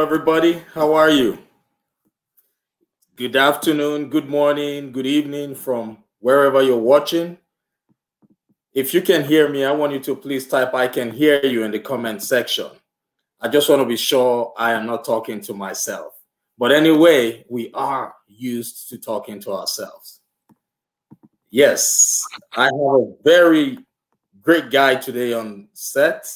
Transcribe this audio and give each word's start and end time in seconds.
Everybody. 0.00 0.62
How 0.72 0.94
are 0.94 1.10
you? 1.10 1.38
Good 3.16 3.36
afternoon, 3.36 4.08
good 4.08 4.30
morning, 4.30 4.92
good 4.92 5.06
evening 5.06 5.54
from 5.54 5.98
wherever 6.20 6.62
you're 6.62 6.78
watching. 6.78 7.36
If 8.72 8.94
you 8.94 9.02
can 9.02 9.22
hear 9.22 9.50
me, 9.50 9.62
I 9.62 9.72
want 9.72 9.92
you 9.92 10.00
to 10.00 10.16
please 10.16 10.48
type 10.48 10.72
I 10.72 10.88
can 10.88 11.10
hear 11.10 11.44
you 11.44 11.64
in 11.64 11.70
the 11.70 11.80
comment 11.80 12.22
section. 12.22 12.70
I 13.42 13.48
just 13.48 13.68
want 13.68 13.82
to 13.82 13.86
be 13.86 13.98
sure 13.98 14.54
I 14.56 14.72
am 14.72 14.86
not 14.86 15.04
talking 15.04 15.42
to 15.42 15.52
myself. 15.52 16.14
But 16.56 16.72
anyway, 16.72 17.44
we 17.50 17.70
are 17.74 18.14
used 18.26 18.88
to 18.88 18.98
talking 18.98 19.38
to 19.42 19.52
ourselves. 19.52 20.20
Yes, 21.50 22.24
I 22.56 22.64
have 22.64 22.72
a 22.72 23.12
very 23.22 23.76
great 24.40 24.70
guy 24.70 24.94
today 24.94 25.34
on 25.34 25.68
set. 25.74 26.26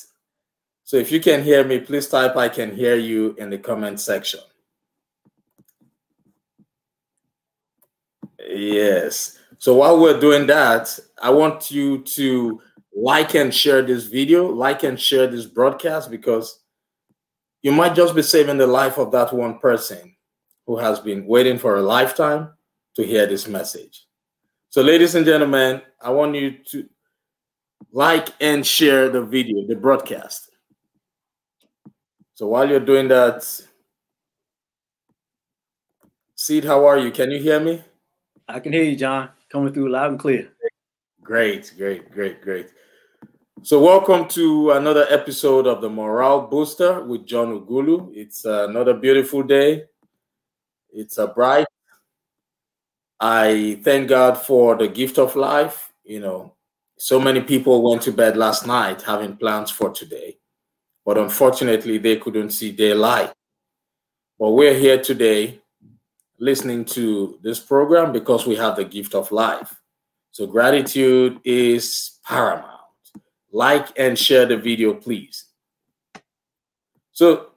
So 0.84 0.98
if 0.98 1.10
you 1.10 1.18
can 1.18 1.42
hear 1.42 1.64
me, 1.64 1.80
please 1.80 2.08
type 2.08 2.36
I 2.36 2.48
can 2.48 2.74
hear 2.74 2.96
you 2.96 3.34
in 3.38 3.50
the 3.50 3.58
comment 3.58 4.00
section. 4.00 4.40
Yes. 8.46 9.38
So 9.58 9.74
while 9.74 9.98
we're 9.98 10.20
doing 10.20 10.46
that, 10.48 10.98
I 11.20 11.30
want 11.30 11.70
you 11.70 12.02
to 12.02 12.60
like 12.94 13.34
and 13.34 13.52
share 13.52 13.80
this 13.80 14.04
video, 14.04 14.46
like 14.46 14.82
and 14.82 15.00
share 15.00 15.26
this 15.26 15.46
broadcast 15.46 16.10
because 16.10 16.60
you 17.62 17.72
might 17.72 17.94
just 17.94 18.14
be 18.14 18.22
saving 18.22 18.58
the 18.58 18.66
life 18.66 18.98
of 18.98 19.10
that 19.12 19.32
one 19.32 19.58
person 19.58 20.14
who 20.66 20.76
has 20.76 21.00
been 21.00 21.26
waiting 21.26 21.58
for 21.58 21.76
a 21.76 21.82
lifetime 21.82 22.50
to 22.96 23.06
hear 23.06 23.26
this 23.26 23.48
message. 23.48 24.06
So, 24.68 24.82
ladies 24.82 25.14
and 25.14 25.24
gentlemen, 25.24 25.80
I 26.00 26.10
want 26.10 26.34
you 26.34 26.58
to 26.70 26.88
like 27.90 28.28
and 28.40 28.66
share 28.66 29.08
the 29.08 29.22
video, 29.22 29.66
the 29.66 29.76
broadcast. 29.76 30.50
So 32.36 32.48
while 32.48 32.68
you're 32.68 32.80
doing 32.80 33.06
that, 33.08 33.44
Sid, 36.34 36.64
how 36.64 36.84
are 36.84 36.98
you? 36.98 37.12
Can 37.12 37.30
you 37.30 37.38
hear 37.38 37.60
me? 37.60 37.84
I 38.48 38.58
can 38.58 38.72
hear 38.72 38.82
you, 38.82 38.96
John. 38.96 39.28
Coming 39.48 39.72
through 39.72 39.90
loud 39.90 40.10
and 40.10 40.18
clear. 40.18 40.50
Great, 41.22 41.72
great, 41.78 42.10
great, 42.10 42.42
great. 42.42 42.70
So 43.62 43.80
welcome 43.80 44.26
to 44.30 44.72
another 44.72 45.06
episode 45.10 45.68
of 45.68 45.80
the 45.80 45.88
Morale 45.88 46.48
Booster 46.48 47.04
with 47.04 47.24
John 47.24 47.56
Ughulu. 47.56 48.10
It's 48.12 48.44
another 48.44 48.94
beautiful 48.94 49.44
day. 49.44 49.84
It's 50.92 51.18
a 51.18 51.28
bright. 51.28 51.68
I 53.20 53.78
thank 53.84 54.08
God 54.08 54.38
for 54.38 54.74
the 54.74 54.88
gift 54.88 55.20
of 55.20 55.36
life. 55.36 55.92
You 56.02 56.18
know, 56.18 56.54
so 56.98 57.20
many 57.20 57.42
people 57.42 57.88
went 57.88 58.02
to 58.02 58.12
bed 58.12 58.36
last 58.36 58.66
night 58.66 59.02
having 59.02 59.36
plans 59.36 59.70
for 59.70 59.90
today 59.90 60.38
but 61.04 61.18
unfortunately 61.18 61.98
they 61.98 62.16
couldn't 62.16 62.50
see 62.50 62.72
daylight. 62.72 63.32
But 64.38 64.50
we're 64.50 64.74
here 64.74 65.00
today 65.02 65.60
listening 66.38 66.84
to 66.84 67.38
this 67.42 67.60
program 67.60 68.12
because 68.12 68.46
we 68.46 68.56
have 68.56 68.76
the 68.76 68.84
gift 68.84 69.14
of 69.14 69.30
life. 69.30 69.74
So 70.32 70.46
gratitude 70.46 71.40
is 71.44 72.18
paramount. 72.26 72.70
Like 73.52 73.96
and 73.98 74.18
share 74.18 74.46
the 74.46 74.56
video, 74.56 74.94
please. 74.94 75.44
So 77.12 77.50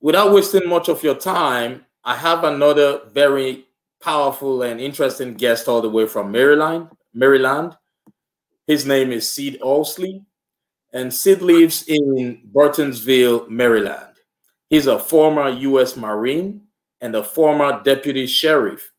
without 0.00 0.32
wasting 0.32 0.68
much 0.68 0.88
of 0.88 1.02
your 1.04 1.14
time, 1.14 1.86
I 2.02 2.16
have 2.16 2.42
another 2.42 3.02
very 3.12 3.66
powerful 4.00 4.62
and 4.62 4.80
interesting 4.80 5.34
guest 5.34 5.68
all 5.68 5.80
the 5.80 5.88
way 5.88 6.06
from 6.06 6.32
Maryland. 6.32 6.88
Maryland. 7.14 7.76
His 8.66 8.84
name 8.84 9.12
is 9.12 9.30
Sid 9.30 9.58
Owsley 9.62 10.24
and 10.94 11.12
Sid 11.12 11.42
lives 11.42 11.82
in 11.88 12.40
Burtonsville, 12.54 13.48
Maryland. 13.50 14.14
He's 14.70 14.86
a 14.86 14.98
former 14.98 15.48
U.S. 15.48 15.96
Marine 15.96 16.62
and 17.00 17.16
a 17.16 17.24
former 17.24 17.82
deputy 17.82 18.26
sheriff. 18.28 18.92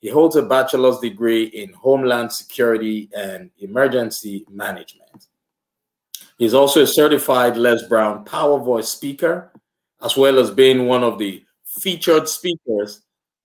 He 0.00 0.10
holds 0.10 0.36
a 0.36 0.42
bachelor's 0.42 1.00
degree 1.00 1.44
in 1.44 1.72
Homeland 1.72 2.32
Security 2.32 3.08
and 3.16 3.50
Emergency 3.58 4.44
Management. 4.50 5.26
He's 6.36 6.54
also 6.54 6.82
a 6.82 6.86
certified 6.86 7.56
Les 7.56 7.82
Brown 7.88 8.24
Power 8.24 8.60
Voice 8.60 8.90
speaker, 8.90 9.50
as 10.04 10.16
well 10.16 10.38
as 10.38 10.50
being 10.50 10.86
one 10.86 11.02
of 11.02 11.18
the 11.18 11.42
featured 11.64 12.28
speakers 12.28 13.00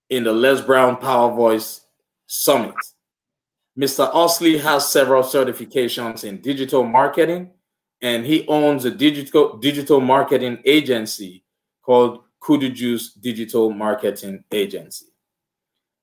in 0.09 0.25
the 0.25 0.33
Les 0.33 0.61
Brown 0.61 0.97
Power 0.97 1.33
Voice 1.33 1.81
Summit. 2.27 2.75
Mr. 3.79 4.11
Owsley 4.13 4.57
has 4.57 4.91
several 4.91 5.23
certifications 5.23 6.23
in 6.25 6.41
digital 6.41 6.83
marketing 6.83 7.49
and 8.03 8.25
he 8.25 8.45
owns 8.47 8.85
a 8.85 8.91
digital 8.91 9.57
digital 9.57 9.99
marketing 9.99 10.59
agency 10.65 11.43
called 11.81 12.19
Kudu 12.41 12.69
Juice 12.69 13.13
Digital 13.13 13.71
Marketing 13.71 14.43
Agency. 14.51 15.07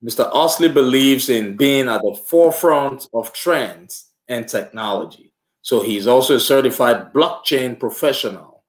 Mr. 0.02 0.28
Owsley 0.32 0.70
believes 0.70 1.28
in 1.28 1.56
being 1.56 1.88
at 1.88 2.00
the 2.00 2.18
forefront 2.26 3.06
of 3.12 3.34
trends 3.34 4.12
and 4.28 4.48
technology. 4.48 5.30
So 5.60 5.82
he's 5.82 6.06
also 6.06 6.36
a 6.36 6.40
certified 6.40 7.12
blockchain 7.12 7.78
professional, 7.78 8.64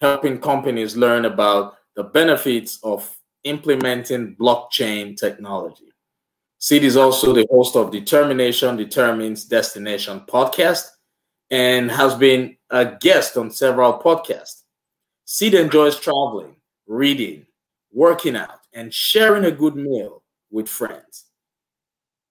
helping 0.00 0.40
companies 0.40 0.96
learn 0.96 1.24
about 1.24 1.74
the 1.96 2.04
benefits 2.04 2.78
of 2.84 3.12
implementing 3.42 4.36
blockchain 4.36 5.16
technology. 5.16 5.92
Sid 6.58 6.84
is 6.84 6.96
also 6.96 7.32
the 7.32 7.46
host 7.50 7.74
of 7.74 7.90
Determination 7.90 8.76
Determines 8.76 9.46
Destination 9.46 10.22
podcast 10.28 10.90
and 11.50 11.90
has 11.90 12.14
been 12.14 12.56
a 12.70 12.84
guest 12.84 13.36
on 13.36 13.50
several 13.50 13.98
podcasts. 13.98 14.62
Sid 15.24 15.54
enjoys 15.54 15.98
traveling, 15.98 16.56
reading, 16.86 17.46
working 17.92 18.36
out, 18.36 18.60
and 18.72 18.92
sharing 18.92 19.44
a 19.44 19.50
good 19.50 19.76
meal 19.76 20.22
with 20.50 20.68
friends. 20.68 21.26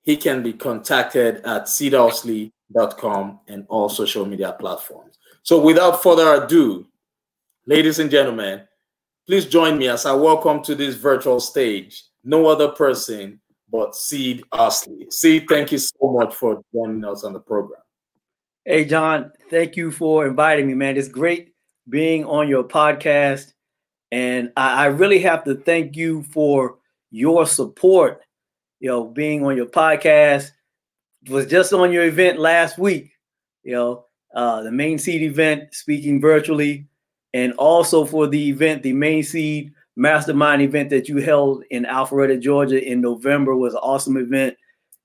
He 0.04 0.18
can 0.18 0.42
be 0.42 0.54
contacted 0.54 1.38
at 1.38 1.66
sidowsley.com 1.66 3.40
and 3.48 3.66
all 3.68 3.90
social 3.90 4.26
media 4.26 4.56
platforms. 4.60 5.18
So, 5.44 5.62
without 5.62 6.02
further 6.02 6.44
ado, 6.44 6.88
ladies 7.66 8.00
and 8.00 8.10
gentlemen, 8.10 8.62
please 9.26 9.46
join 9.46 9.78
me 9.78 9.90
as 9.90 10.06
I 10.06 10.14
welcome 10.14 10.64
to 10.64 10.76
this 10.76 10.96
virtual 10.96 11.40
stage 11.40 12.04
no 12.28 12.48
other 12.48 12.68
person 12.68 13.40
but 13.70 13.96
Sid 13.96 14.44
Owsley. 14.52 15.08
Sid, 15.10 15.46
thank 15.50 15.72
you 15.72 15.78
so 15.78 16.12
much 16.12 16.36
for 16.36 16.62
joining 16.74 17.04
us 17.06 17.24
on 17.24 17.34
the 17.34 17.40
program. 17.40 17.82
Hey, 18.70 18.84
John, 18.84 19.32
thank 19.50 19.78
you 19.78 19.92
for 19.92 20.28
inviting 20.28 20.68
me, 20.68 20.74
man. 20.74 20.98
It's 20.98 21.08
great 21.08 21.54
being 21.88 22.26
on 22.26 22.50
your 22.50 22.66
podcast. 22.66 23.54
And 24.12 24.52
I, 24.58 24.84
I, 24.84 24.86
really 24.88 25.20
have 25.20 25.46
to 25.46 25.56
thank 25.56 25.96
you 25.96 26.24
for 26.24 26.78
your 27.10 27.46
support, 27.46 28.20
you 28.82 28.90
know, 28.90 29.06
being 29.06 29.46
on 29.46 29.56
your 29.56 29.68
podcast. 29.68 30.52
Was 31.30 31.46
just 31.46 31.72
on 31.72 31.94
your 31.94 32.04
event 32.04 32.40
last 32.40 32.78
week, 32.78 33.14
you 33.64 33.72
know, 33.72 34.04
uh, 34.36 34.64
the 34.64 34.72
main 34.72 35.00
seed 35.00 35.22
event, 35.22 35.74
speaking 35.74 36.20
virtually, 36.20 36.90
and 37.34 37.54
also 37.54 38.04
for 38.04 38.28
the 38.28 38.50
event, 38.50 38.84
the 38.84 38.92
main 38.92 39.24
seed 39.24 39.72
mastermind 39.96 40.62
event 40.62 40.90
that 40.90 41.08
you 41.08 41.20
held 41.20 41.64
in 41.72 41.86
Alpharetta, 41.86 42.42
Georgia 42.42 42.84
in 42.86 43.00
November 43.00 43.56
was 43.56 43.76
an 43.76 43.80
awesome 43.82 44.18
event. 44.18 44.58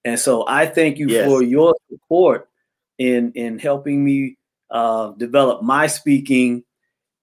And 0.05 0.19
so 0.19 0.45
I 0.49 0.67
thank 0.67 0.99
you 0.99 1.07
yes. 1.07 1.29
for 1.29 1.45
your 1.45 1.77
support 1.89 2.49
in 2.99 3.33
in 3.33 3.59
helping 3.59 4.05
me 4.05 4.37
uh, 4.71 5.13
develop 5.13 5.63
my 5.63 5.87
speaking, 5.87 6.65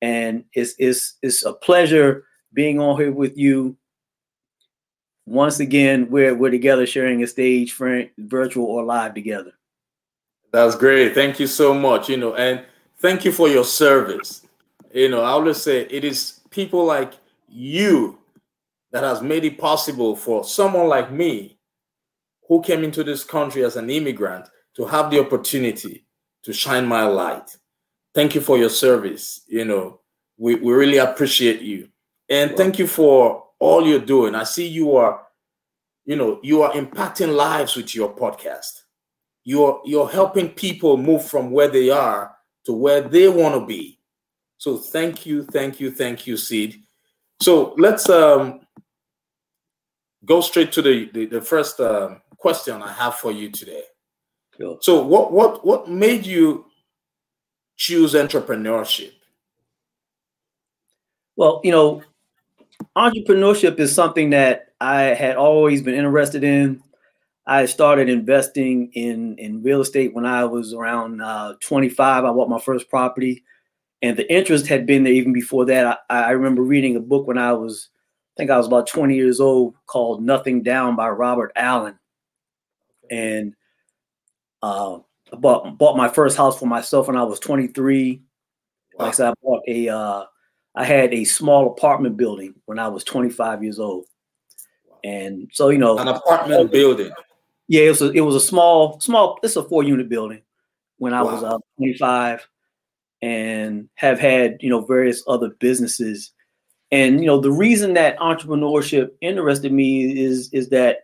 and 0.02 0.44
it's 0.54 0.76
it's 0.78 1.18
it's 1.22 1.46
a 1.46 1.54
pleasure 1.54 2.26
being 2.54 2.80
on 2.80 3.00
here 3.00 3.12
with 3.12 3.38
you. 3.38 3.78
Once 5.26 5.60
again, 5.60 6.10
we're 6.10 6.36
we're 6.36 6.52
together 6.52 6.86
sharing 6.86 7.24
a 7.24 7.28
stage, 7.28 7.74
friend, 7.74 8.10
virtual 8.18 8.66
or 8.66 8.84
live 8.84 9.14
together. 9.14 9.52
That's 10.52 10.76
great. 10.76 11.14
Thank 11.14 11.40
you 11.40 11.48
so 11.48 11.74
much. 11.74 12.10
You 12.10 12.18
know, 12.18 12.36
and 12.36 12.64
thank 13.00 13.26
you 13.26 13.32
for 13.32 13.48
your 13.48 13.66
service. 13.66 14.46
You 14.94 15.10
know, 15.10 15.22
I 15.22 15.30
always 15.30 15.58
say 15.58 15.82
it 15.90 16.04
is 16.04 16.40
people 16.50 16.86
like 16.86 17.14
you 17.48 18.18
that 18.92 19.04
has 19.04 19.22
made 19.22 19.46
it 19.46 19.58
possible 19.58 20.16
for 20.16 20.44
someone 20.44 20.88
like 20.88 21.12
me 21.12 21.60
who 22.48 22.62
came 22.62 22.84
into 22.84 23.04
this 23.04 23.24
country 23.24 23.64
as 23.64 23.76
an 23.76 23.90
immigrant 23.90 24.50
to 24.80 24.86
have 24.86 25.12
the 25.12 25.20
opportunity 25.20 26.06
to 26.42 26.54
shine 26.54 26.86
my 26.86 27.04
light. 27.04 27.58
Thank 28.16 28.34
you 28.34 28.40
for 28.40 28.58
your 28.58 28.70
service. 28.70 29.42
You 29.50 29.66
know, 29.66 30.00
we, 30.38 30.56
we 30.56 30.72
really 30.72 31.00
appreciate 31.00 31.60
you. 31.62 31.90
And 32.30 32.56
thank 32.56 32.80
you 32.80 32.88
for 32.88 33.44
all 33.60 33.86
you're 33.86 34.00
doing. 34.00 34.36
I 34.36 34.46
see 34.46 34.66
you 34.66 34.96
are, 34.96 35.24
you 36.06 36.16
know, 36.16 36.40
you 36.44 36.62
are 36.62 36.72
impacting 36.72 37.36
lives 37.36 37.76
with 37.76 37.94
your 37.94 38.16
podcast. 38.16 38.84
You're 39.44 39.82
you're 39.84 40.08
helping 40.08 40.48
people 40.48 40.96
move 40.96 41.26
from 41.26 41.52
where 41.52 41.68
they 41.68 41.90
are 41.90 42.34
to 42.66 42.72
where 42.72 43.02
they 43.02 43.28
want 43.28 43.56
to 43.56 43.66
be. 43.66 44.00
So 44.60 44.78
thank 44.78 45.26
you, 45.26 45.44
thank 45.44 45.82
you, 45.82 45.92
thank 45.92 46.26
you, 46.26 46.38
Sid. 46.38 46.76
So 47.42 47.74
let's 47.78 48.08
um, 48.10 48.62
go 50.24 50.40
straight 50.40 50.72
to 50.74 50.82
the 50.82 51.10
the, 51.14 51.26
the 51.26 51.42
first 51.42 51.82
uh, 51.82 52.16
question 52.38 52.82
I 52.82 52.94
have 52.94 53.16
for 53.16 53.34
you 53.34 53.50
today. 53.52 53.84
Sure. 54.60 54.78
So 54.82 55.04
what 55.04 55.32
what 55.32 55.66
what 55.66 55.90
made 55.90 56.26
you 56.26 56.66
choose 57.78 58.14
entrepreneurship? 58.14 59.14
Well, 61.36 61.62
you 61.64 61.72
know, 61.72 62.04
entrepreneurship 62.98 63.80
is 63.80 63.94
something 63.94 64.32
that 64.32 64.70
I 64.82 65.02
had 65.04 65.36
always 65.38 65.82
been 65.82 65.96
interested 65.96 66.44
in. 66.44 66.82
I 67.48 67.66
started 67.68 68.10
investing 68.10 68.92
in 68.94 69.38
in 69.38 69.64
real 69.64 69.82
estate 69.82 70.14
when 70.16 70.26
I 70.26 70.46
was 70.46 70.74
around 70.74 71.22
uh, 71.22 71.56
25. 71.62 72.26
I 72.26 72.32
bought 72.32 72.50
my 72.50 72.60
first 72.60 72.90
property, 72.90 73.44
and 74.02 74.18
the 74.18 74.32
interest 74.34 74.68
had 74.68 74.86
been 74.88 75.04
there 75.06 75.14
even 75.14 75.34
before 75.34 75.66
that. 75.68 76.00
I, 76.10 76.24
I 76.26 76.32
remember 76.32 76.64
reading 76.64 76.96
a 76.98 77.02
book 77.02 77.28
when 77.28 77.38
I 77.40 77.54
was, 77.54 77.90
I 78.38 78.42
think 78.42 78.52
I 78.52 78.58
was 78.58 78.68
about 78.68 78.88
20 78.88 79.16
years 79.16 79.40
old, 79.42 79.76
called 79.88 80.24
"Nothing 80.24 80.64
Down" 80.64 80.96
by 80.96 81.10
Robert 81.10 81.52
Allen, 81.56 82.00
and 83.10 83.56
uh, 84.62 85.00
I 85.32 85.36
bought 85.36 85.78
bought 85.78 85.98
my 85.98 86.10
first 86.10 86.38
house 86.38 86.60
for 86.60 86.66
myself 86.66 87.08
when 87.08 87.18
I 87.18 87.24
was 87.24 87.40
23. 87.40 88.22
Wow. 88.94 89.06
Like 89.06 89.14
I 89.14 89.16
said, 89.16 89.30
I 89.30 89.34
bought 89.42 89.64
a 89.68 89.90
uh, 89.90 90.26
I 90.76 90.86
had 90.86 91.14
a 91.14 91.24
small 91.26 91.68
apartment 91.72 92.18
building 92.18 92.56
when 92.66 92.80
I 92.80 92.88
was 92.88 93.04
25 93.04 93.64
years 93.64 93.80
old. 93.80 94.06
And 95.04 95.50
so, 95.54 95.70
you 95.70 95.78
know, 95.78 95.98
an 95.98 96.08
apartment 96.08 96.72
building. 96.72 97.12
Yeah, 97.68 97.84
it 97.84 97.90
was 97.90 98.02
a, 98.02 98.12
it 98.12 98.22
was 98.22 98.36
a 98.36 98.40
small, 98.40 99.00
small, 99.00 99.40
it's 99.44 99.56
a 99.56 99.64
four 99.64 99.84
unit 99.84 100.10
building 100.10 100.42
when 100.98 101.14
I 101.14 101.22
wow. 101.22 101.34
was 101.34 101.44
uh, 101.44 101.58
25 101.78 102.48
and 103.22 103.90
have 103.96 104.20
had, 104.20 104.58
you 104.62 104.70
know, 104.70 104.82
various 104.86 105.24
other 105.28 105.50
businesses. 105.60 106.32
And, 106.92 107.20
you 107.20 107.28
know, 107.28 107.40
the 107.40 107.52
reason 107.52 107.94
that 107.94 108.18
entrepreneurship 108.20 109.12
interested 109.22 109.72
me 109.72 110.24
is, 110.24 110.50
is 110.52 110.70
that, 110.70 111.00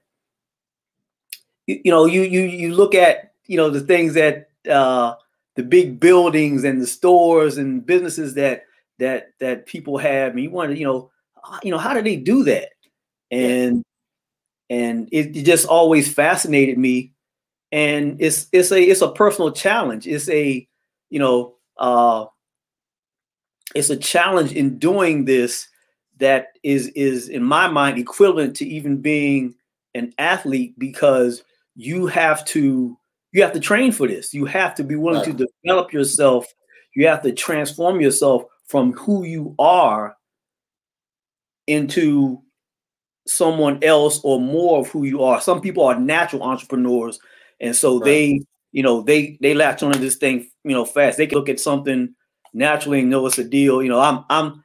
you 1.67 1.91
know, 1.91 2.05
you, 2.05 2.21
you, 2.21 2.41
you 2.41 2.73
look 2.73 2.95
at, 2.95 3.33
you 3.47 3.57
know, 3.57 3.69
the 3.69 3.81
things 3.81 4.13
that, 4.15 4.49
uh, 4.69 5.15
the 5.55 5.63
big 5.63 5.99
buildings 5.99 6.63
and 6.63 6.81
the 6.81 6.87
stores 6.87 7.57
and 7.57 7.85
businesses 7.85 8.33
that 8.35 8.63
that 8.99 9.31
that 9.39 9.65
people 9.65 9.97
have 9.97 10.31
and 10.31 10.41
you 10.41 10.49
wonder 10.49 10.73
you 10.73 10.85
know 10.85 11.11
you 11.63 11.71
know 11.71 11.77
how 11.77 11.93
do 11.93 12.01
they 12.01 12.15
do 12.15 12.43
that? 12.43 12.69
And 13.31 13.83
and 14.69 15.09
it, 15.11 15.35
it 15.35 15.43
just 15.43 15.67
always 15.67 16.11
fascinated 16.11 16.77
me 16.77 17.13
and 17.71 18.17
it's 18.19 18.47
it's 18.51 18.71
a 18.71 18.81
it's 18.81 19.01
a 19.01 19.11
personal 19.11 19.51
challenge. 19.51 20.07
It's 20.07 20.29
a 20.29 20.67
you 21.09 21.19
know 21.19 21.55
uh 21.77 22.25
it's 23.73 23.89
a 23.89 23.97
challenge 23.97 24.53
in 24.53 24.77
doing 24.77 25.25
this 25.25 25.67
that 26.17 26.47
is 26.63 26.87
is 26.89 27.29
in 27.29 27.43
my 27.43 27.67
mind 27.67 27.97
equivalent 27.97 28.55
to 28.57 28.65
even 28.65 29.01
being 29.01 29.53
an 29.93 30.13
athlete 30.17 30.77
because 30.77 31.43
you 31.75 32.07
have 32.07 32.45
to 32.45 32.97
you 33.35 33.43
have 33.43 33.53
to 33.53 33.59
train 33.59 33.91
for 33.91 34.07
this 34.07 34.33
you 34.33 34.45
have 34.45 34.73
to 34.75 34.83
be 34.83 34.95
willing 34.95 35.19
right. 35.19 35.37
to 35.37 35.47
develop 35.63 35.91
yourself 35.93 36.45
you 36.95 37.07
have 37.07 37.21
to 37.21 37.31
transform 37.31 37.99
yourself 38.01 38.43
from 38.67 38.93
who 38.93 39.23
you 39.23 39.55
are 39.59 40.15
into 41.67 42.41
someone 43.27 43.83
else 43.83 44.19
or 44.23 44.39
more 44.39 44.79
of 44.79 44.87
who 44.87 45.03
you 45.03 45.23
are. 45.23 45.41
Some 45.41 45.61
people 45.61 45.85
are 45.85 45.99
natural 45.99 46.43
entrepreneurs, 46.43 47.19
and 47.59 47.75
so 47.75 47.99
right. 47.99 48.05
they, 48.05 48.41
you 48.71 48.83
know, 48.83 49.01
they 49.01 49.37
they 49.41 49.53
latch 49.53 49.83
onto 49.83 49.99
this 49.99 50.15
thing, 50.15 50.49
you 50.63 50.71
know, 50.71 50.85
fast. 50.85 51.17
They 51.17 51.27
can 51.27 51.37
look 51.37 51.49
at 51.49 51.59
something 51.59 52.13
naturally 52.53 53.01
and 53.01 53.09
know 53.09 53.25
it's 53.25 53.37
a 53.37 53.43
deal. 53.43 53.81
You 53.81 53.89
know, 53.89 53.99
I'm 53.99 54.25
I'm 54.29 54.63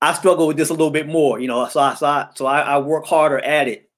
I 0.00 0.12
struggle 0.14 0.46
with 0.46 0.56
this 0.56 0.70
a 0.70 0.74
little 0.74 0.90
bit 0.90 1.08
more, 1.08 1.40
you 1.40 1.48
know, 1.48 1.66
so 1.68 1.80
I 1.80 1.94
so 1.94 2.06
I, 2.06 2.28
so 2.34 2.46
I, 2.46 2.60
I 2.60 2.78
work 2.78 3.06
harder 3.06 3.38
at 3.38 3.68
it, 3.68 3.90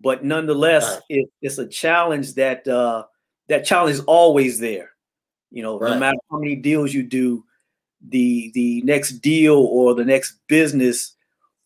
but 0.00 0.24
nonetheless, 0.24 0.84
right. 0.84 1.02
it, 1.08 1.28
it's 1.42 1.58
a 1.58 1.66
challenge 1.66 2.34
that 2.34 2.66
uh 2.68 3.04
that 3.48 3.64
challenge 3.64 3.94
is 3.94 4.00
always 4.00 4.58
there. 4.58 4.90
You 5.50 5.62
know, 5.62 5.78
right. 5.78 5.94
no 5.94 5.98
matter 5.98 6.18
how 6.30 6.38
many 6.38 6.56
deals 6.56 6.92
you 6.92 7.02
do, 7.02 7.44
the 8.08 8.50
the 8.54 8.82
next 8.82 9.12
deal 9.20 9.56
or 9.56 9.94
the 9.94 10.04
next 10.04 10.38
business 10.46 11.14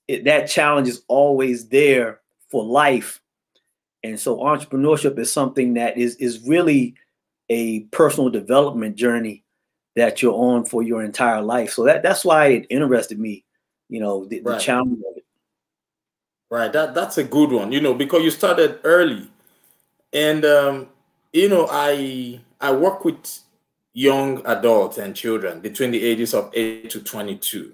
it, 0.06 0.25
that 0.25 0.48
challenge 0.48 0.88
is 0.88 1.02
always 1.08 1.69
there 1.69 2.20
for 2.50 2.64
life 2.64 3.20
and 4.02 4.19
so 4.19 4.38
entrepreneurship 4.38 5.19
is 5.19 5.32
something 5.32 5.74
that 5.74 5.98
is 5.98 6.14
is 6.16 6.46
really 6.46 6.94
a 7.48 7.81
personal 7.86 8.31
development 8.31 8.96
journey 8.96 9.44
that 9.96 10.22
you're 10.22 10.34
on 10.34 10.64
for 10.64 10.82
your 10.82 11.02
entire 11.02 11.42
life 11.42 11.72
so 11.72 11.84
that 11.84 12.02
that's 12.02 12.24
why 12.24 12.46
it 12.46 12.66
interested 12.70 13.19
me 13.19 13.44
you 13.88 14.00
know 14.00 14.24
the, 14.26 14.40
right. 14.42 14.54
the 14.54 14.60
challenge 14.60 15.00
of 15.10 15.16
it 15.16 15.24
right 16.50 16.72
that 16.72 16.94
that's 16.94 17.18
a 17.18 17.24
good 17.24 17.50
one 17.50 17.72
you 17.72 17.80
know 17.80 17.94
because 17.94 18.22
you 18.22 18.30
started 18.30 18.78
early 18.84 19.28
and 20.12 20.44
um 20.44 20.86
you 21.32 21.48
know 21.48 21.66
i 21.70 22.40
i 22.60 22.72
work 22.72 23.04
with 23.04 23.40
young 23.98 24.40
adults 24.46 24.96
and 24.98 25.16
children 25.16 25.58
between 25.58 25.90
the 25.90 26.04
ages 26.04 26.32
of 26.32 26.52
8 26.54 26.88
to 26.90 27.02
22. 27.02 27.72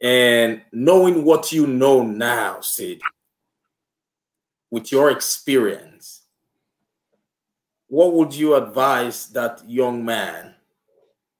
And 0.00 0.62
knowing 0.72 1.24
what 1.24 1.52
you 1.52 1.68
know 1.68 2.02
now, 2.02 2.60
Sid, 2.60 3.00
with 4.68 4.90
your 4.90 5.12
experience, 5.12 6.22
what 7.86 8.14
would 8.14 8.34
you 8.34 8.56
advise 8.56 9.28
that 9.28 9.62
young 9.64 10.04
man 10.04 10.56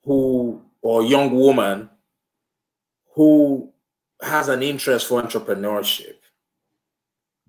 who 0.05 0.62
or 0.81 1.02
young 1.02 1.32
woman 1.32 1.90
who 3.16 3.72
has 4.22 4.49
an 4.49 4.62
interest 4.62 5.08
for 5.08 5.20
entrepreneurship 5.20 6.19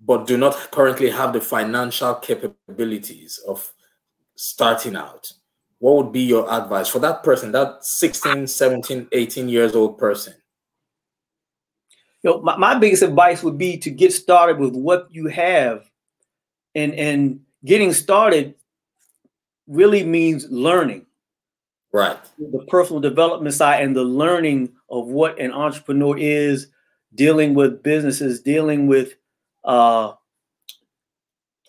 but 0.04 0.26
do 0.26 0.36
not 0.36 0.70
currently 0.70 1.10
have 1.10 1.32
the 1.32 1.40
financial 1.40 2.14
capabilities 2.14 3.40
of 3.46 3.72
starting 4.34 4.96
out 4.96 5.32
what 5.78 5.96
would 5.96 6.12
be 6.12 6.22
your 6.22 6.50
advice 6.52 6.88
for 6.88 6.98
that 7.00 7.22
person, 7.22 7.52
that 7.52 7.84
16, 7.84 8.46
17, 8.46 9.08
18 9.12 9.48
years 9.48 9.74
old 9.74 9.98
person? 9.98 10.34
You 12.22 12.30
know, 12.30 12.42
my, 12.42 12.56
my 12.56 12.78
biggest 12.78 13.02
advice 13.02 13.42
would 13.42 13.58
be 13.58 13.76
to 13.78 13.90
get 13.90 14.12
started 14.12 14.58
with 14.58 14.74
what 14.74 15.08
you 15.10 15.26
have. 15.26 15.88
And 16.74 16.92
and 16.94 17.40
getting 17.64 17.92
started 17.92 18.54
really 19.66 20.04
means 20.04 20.46
learning. 20.50 21.06
Right. 21.92 22.18
The 22.38 22.66
personal 22.68 23.00
development 23.00 23.54
side 23.54 23.82
and 23.82 23.96
the 23.96 24.04
learning 24.04 24.72
of 24.90 25.06
what 25.06 25.38
an 25.38 25.52
entrepreneur 25.52 26.18
is, 26.18 26.68
dealing 27.14 27.54
with 27.54 27.82
businesses, 27.82 28.42
dealing 28.42 28.86
with 28.86 29.14
uh 29.66 30.12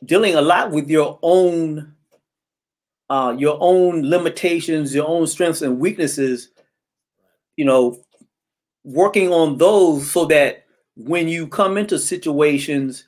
dealing 0.06 0.36
a 0.36 0.42
lot 0.42 0.72
with 0.72 0.90
your 0.90 1.20
own 1.22 1.94
uh, 3.10 3.34
your 3.38 3.58
own 3.62 4.02
limitations, 4.10 4.94
your 4.94 5.08
own 5.08 5.26
strengths 5.28 5.62
and 5.62 5.80
weaknesses, 5.80 6.50
you 7.56 7.64
know, 7.64 7.98
working 8.84 9.32
on 9.32 9.58
those 9.58 10.10
so 10.12 10.26
that 10.26 10.66
when 10.96 11.28
you 11.28 11.48
come 11.48 11.78
into 11.78 11.98
situations, 12.00 13.08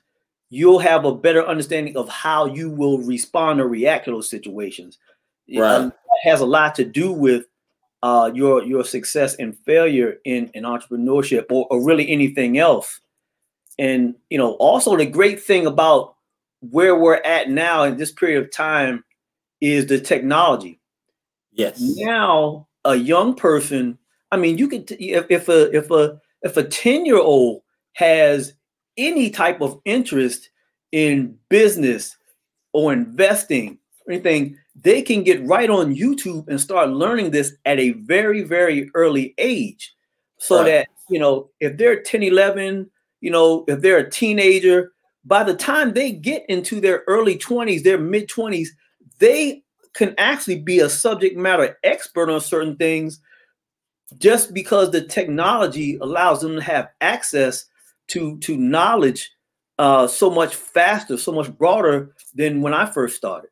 you'll 0.49 0.79
have 0.79 1.05
a 1.05 1.13
better 1.13 1.45
understanding 1.45 1.97
of 1.97 2.07
how 2.09 2.45
you 2.45 2.69
will 2.69 2.99
respond 2.99 3.59
or 3.59 3.67
react 3.67 4.05
to 4.05 4.11
those 4.11 4.29
situations. 4.29 4.99
Right. 5.53 5.85
that 5.85 5.93
has 6.23 6.41
a 6.41 6.45
lot 6.45 6.75
to 6.75 6.85
do 6.85 7.11
with 7.11 7.45
uh, 8.03 8.31
your 8.33 8.63
your 8.63 8.83
success 8.83 9.35
and 9.35 9.57
failure 9.65 10.19
in, 10.23 10.49
in 10.53 10.63
entrepreneurship 10.63 11.47
or, 11.49 11.67
or 11.69 11.83
really 11.83 12.09
anything 12.09 12.57
else. 12.57 13.01
And 13.79 14.13
you 14.29 14.37
know, 14.37 14.51
also 14.53 14.95
the 14.95 15.05
great 15.07 15.41
thing 15.41 15.65
about 15.65 16.15
where 16.59 16.95
we're 16.95 17.21
at 17.23 17.49
now 17.49 17.83
in 17.83 17.97
this 17.97 18.11
period 18.11 18.43
of 18.43 18.51
time 18.51 19.03
is 19.61 19.87
the 19.87 19.99
technology. 19.99 20.79
Yes. 21.53 21.79
Now 21.79 22.67
a 22.85 22.95
young 22.95 23.33
person, 23.33 23.97
I 24.31 24.37
mean, 24.37 24.57
you 24.57 24.67
could 24.67 24.91
if, 24.91 25.25
if 25.29 25.49
a 25.49 25.75
if 25.75 25.89
a 25.89 26.19
if 26.41 26.57
a 26.57 26.63
10 26.63 27.05
year 27.05 27.17
old 27.17 27.61
has 27.93 28.53
any 28.97 29.29
type 29.29 29.61
of 29.61 29.79
interest 29.85 30.49
in 30.91 31.37
business 31.49 32.17
or 32.73 32.93
investing 32.93 33.77
or 34.05 34.13
anything, 34.13 34.57
they 34.75 35.01
can 35.01 35.23
get 35.23 35.45
right 35.45 35.69
on 35.69 35.95
YouTube 35.95 36.47
and 36.47 36.59
start 36.59 36.89
learning 36.89 37.31
this 37.31 37.55
at 37.65 37.79
a 37.79 37.91
very, 37.91 38.41
very 38.41 38.89
early 38.93 39.33
age. 39.37 39.93
So 40.37 40.57
right. 40.57 40.65
that, 40.65 40.87
you 41.09 41.19
know, 41.19 41.49
if 41.59 41.77
they're 41.77 42.01
10, 42.01 42.23
11, 42.23 42.89
you 43.21 43.31
know, 43.31 43.65
if 43.67 43.81
they're 43.81 43.97
a 43.97 44.09
teenager, 44.09 44.93
by 45.25 45.43
the 45.43 45.53
time 45.53 45.93
they 45.93 46.11
get 46.11 46.45
into 46.49 46.79
their 46.79 47.03
early 47.07 47.37
20s, 47.37 47.83
their 47.83 47.97
mid 47.97 48.29
20s, 48.29 48.69
they 49.19 49.63
can 49.93 50.15
actually 50.17 50.59
be 50.59 50.79
a 50.79 50.89
subject 50.89 51.37
matter 51.37 51.77
expert 51.83 52.29
on 52.29 52.39
certain 52.39 52.75
things 52.77 53.19
just 54.17 54.53
because 54.53 54.91
the 54.91 55.01
technology 55.01 55.97
allows 55.97 56.41
them 56.41 56.55
to 56.55 56.61
have 56.61 56.89
access 57.01 57.65
to 58.07 58.37
to 58.39 58.57
knowledge 58.57 59.31
uh, 59.77 60.07
so 60.07 60.29
much 60.29 60.55
faster, 60.55 61.17
so 61.17 61.31
much 61.31 61.55
broader 61.57 62.13
than 62.33 62.61
when 62.61 62.73
I 62.73 62.85
first 62.85 63.15
started. 63.15 63.49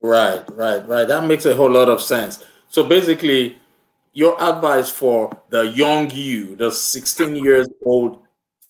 Right, 0.00 0.42
right, 0.52 0.86
right. 0.88 1.06
That 1.06 1.26
makes 1.26 1.46
a 1.46 1.54
whole 1.54 1.70
lot 1.70 1.88
of 1.88 2.00
sense. 2.00 2.42
So 2.68 2.82
basically, 2.82 3.58
your 4.12 4.40
advice 4.42 4.88
for 4.88 5.30
the 5.50 5.62
young 5.62 6.10
you, 6.10 6.56
the 6.56 6.70
16 6.70 7.36
years 7.36 7.68
old 7.84 8.21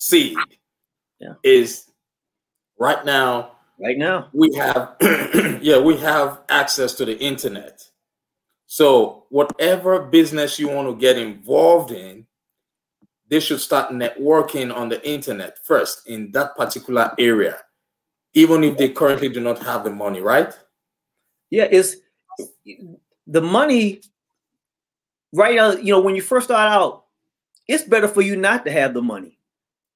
Sid, 0.03 0.35
yeah. 1.21 1.35
is 1.43 1.85
right 2.77 3.05
now. 3.05 3.53
Right 3.79 3.97
now, 3.97 4.27
we 4.33 4.53
have, 4.55 4.97
yeah, 5.61 5.79
we 5.79 5.95
have 5.95 6.41
access 6.49 6.93
to 6.95 7.05
the 7.05 7.17
internet. 7.19 7.81
So 8.65 9.27
whatever 9.29 10.01
business 10.01 10.59
you 10.59 10.67
want 10.67 10.89
to 10.89 10.95
get 10.99 11.17
involved 11.17 11.91
in, 11.91 12.27
they 13.29 13.39
should 13.39 13.61
start 13.61 13.91
networking 13.91 14.75
on 14.75 14.89
the 14.89 15.01
internet 15.07 15.57
first 15.63 16.05
in 16.05 16.33
that 16.33 16.57
particular 16.57 17.13
area, 17.17 17.59
even 18.33 18.61
if 18.65 18.77
they 18.77 18.89
currently 18.89 19.29
do 19.29 19.39
not 19.39 19.59
have 19.59 19.85
the 19.85 19.89
money, 19.89 20.19
right? 20.19 20.53
Yeah, 21.49 21.67
is 21.71 22.01
the 23.25 23.41
money 23.41 24.01
right 25.31 25.55
now, 25.55 25.71
you 25.71 25.93
know, 25.93 26.01
when 26.01 26.15
you 26.15 26.21
first 26.21 26.47
start 26.47 26.69
out, 26.69 27.05
it's 27.69 27.85
better 27.85 28.09
for 28.09 28.21
you 28.21 28.35
not 28.35 28.65
to 28.65 28.71
have 28.71 28.93
the 28.93 29.01
money. 29.01 29.39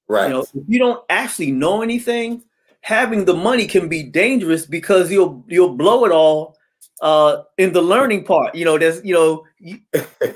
Right. 0.07 0.27
You 0.27 0.33
know, 0.33 0.41
if 0.41 0.63
you 0.67 0.79
don't 0.79 1.03
actually 1.09 1.51
know 1.51 1.81
anything, 1.81 2.43
having 2.81 3.25
the 3.25 3.33
money 3.33 3.67
can 3.67 3.89
be 3.89 4.03
dangerous 4.03 4.65
because 4.65 5.11
you'll 5.11 5.43
you'll 5.47 5.75
blow 5.75 6.05
it 6.05 6.11
all 6.11 6.57
uh 7.01 7.43
in 7.57 7.73
the 7.73 7.81
learning 7.81 8.23
part. 8.23 8.55
You 8.55 8.65
know, 8.65 8.77
there's 8.77 9.03
you 9.03 9.13
know 9.13 9.43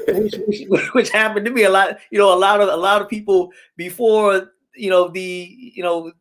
which, 0.08 0.36
which, 0.68 0.94
which 0.94 1.10
happened 1.10 1.46
to 1.46 1.52
me 1.52 1.64
a 1.64 1.70
lot, 1.70 1.98
you 2.12 2.20
know, 2.20 2.34
a 2.34 2.38
lot 2.38 2.60
of 2.60 2.68
a 2.68 2.76
lot 2.76 3.02
of 3.02 3.10
people 3.10 3.52
before, 3.78 4.52
you 4.76 4.90
know, 4.90 5.08
the 5.08 5.56
you 5.58 5.84
know, 5.84 6.12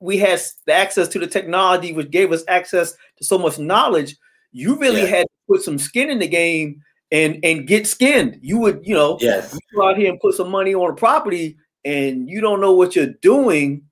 we 0.00 0.16
had 0.16 0.40
the 0.66 0.72
access 0.72 1.08
to 1.08 1.18
the 1.18 1.26
technology 1.26 1.92
which 1.92 2.10
gave 2.10 2.32
us 2.32 2.44
access 2.48 2.96
to 3.18 3.24
so 3.24 3.38
much 3.38 3.58
knowledge. 3.58 4.16
You 4.52 4.78
really 4.78 5.02
yeah. 5.02 5.08
had 5.08 5.22
to 5.24 5.54
put 5.54 5.62
some 5.62 5.78
skin 5.78 6.08
in 6.08 6.18
the 6.18 6.28
game 6.28 6.80
and 7.12 7.38
and 7.44 7.66
get 7.66 7.86
skinned. 7.86 8.38
You 8.40 8.58
would, 8.58 8.80
you 8.84 8.94
know, 8.94 9.18
yes. 9.20 9.52
you 9.52 9.78
go 9.78 9.88
out 9.88 9.98
here 9.98 10.10
and 10.10 10.20
put 10.20 10.34
some 10.34 10.50
money 10.50 10.74
on 10.74 10.90
a 10.90 10.94
property 10.94 11.58
and 11.86 12.28
you 12.28 12.40
don't 12.40 12.60
know 12.60 12.72
what 12.72 12.96
you're 12.96 13.14
doing. 13.22 13.82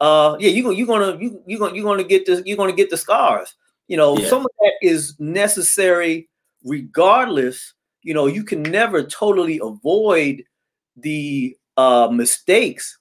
Uh 0.00 0.36
yeah, 0.40 0.50
you 0.50 0.70
you're 0.72 0.86
gonna 0.86 1.16
you 1.20 1.40
you're 1.46 1.60
gonna 1.60 1.74
you're 1.74 1.84
gonna 1.84 2.04
get 2.04 2.26
the 2.26 2.42
you're 2.44 2.56
gonna 2.56 2.72
get 2.72 2.90
the 2.90 2.96
scars. 2.96 3.54
You 3.86 3.96
know, 3.96 4.18
yeah. 4.18 4.28
some 4.28 4.40
of 4.40 4.50
that 4.60 4.72
is 4.82 5.14
necessary 5.20 6.28
regardless. 6.64 7.72
You 8.02 8.12
know, 8.12 8.26
you 8.26 8.42
can 8.42 8.62
never 8.62 9.02
totally 9.02 9.60
avoid 9.62 10.42
the 10.96 11.56
uh 11.76 12.08
mistakes. 12.10 12.98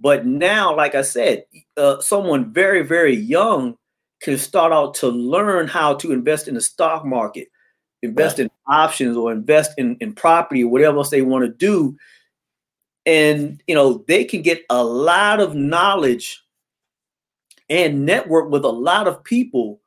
But 0.00 0.26
now, 0.26 0.76
like 0.76 0.94
I 0.94 1.02
said, 1.02 1.44
uh, 1.76 2.00
someone 2.00 2.52
very, 2.52 2.82
very 2.82 3.16
young 3.16 3.76
can 4.20 4.38
start 4.38 4.72
out 4.72 4.94
to 4.94 5.08
learn 5.08 5.66
how 5.66 5.94
to 5.94 6.12
invest 6.12 6.46
in 6.46 6.54
the 6.54 6.60
stock 6.60 7.04
market, 7.04 7.48
invest 8.02 8.38
right. 8.38 8.44
in 8.44 8.50
options 8.72 9.16
or 9.16 9.32
invest 9.32 9.72
in, 9.76 9.96
in 10.00 10.12
property 10.12 10.62
or 10.62 10.68
whatever 10.70 10.98
else 10.98 11.10
they 11.10 11.22
want 11.22 11.44
to 11.44 11.50
do. 11.50 11.96
And 13.08 13.62
you 13.66 13.74
know, 13.74 14.04
they 14.06 14.22
can 14.22 14.42
get 14.42 14.66
a 14.68 14.84
lot 14.84 15.40
of 15.40 15.54
knowledge 15.54 16.44
and 17.70 18.04
network 18.04 18.50
with 18.50 18.66
a 18.66 18.68
lot 18.68 19.08
of 19.08 19.24
people 19.24 19.80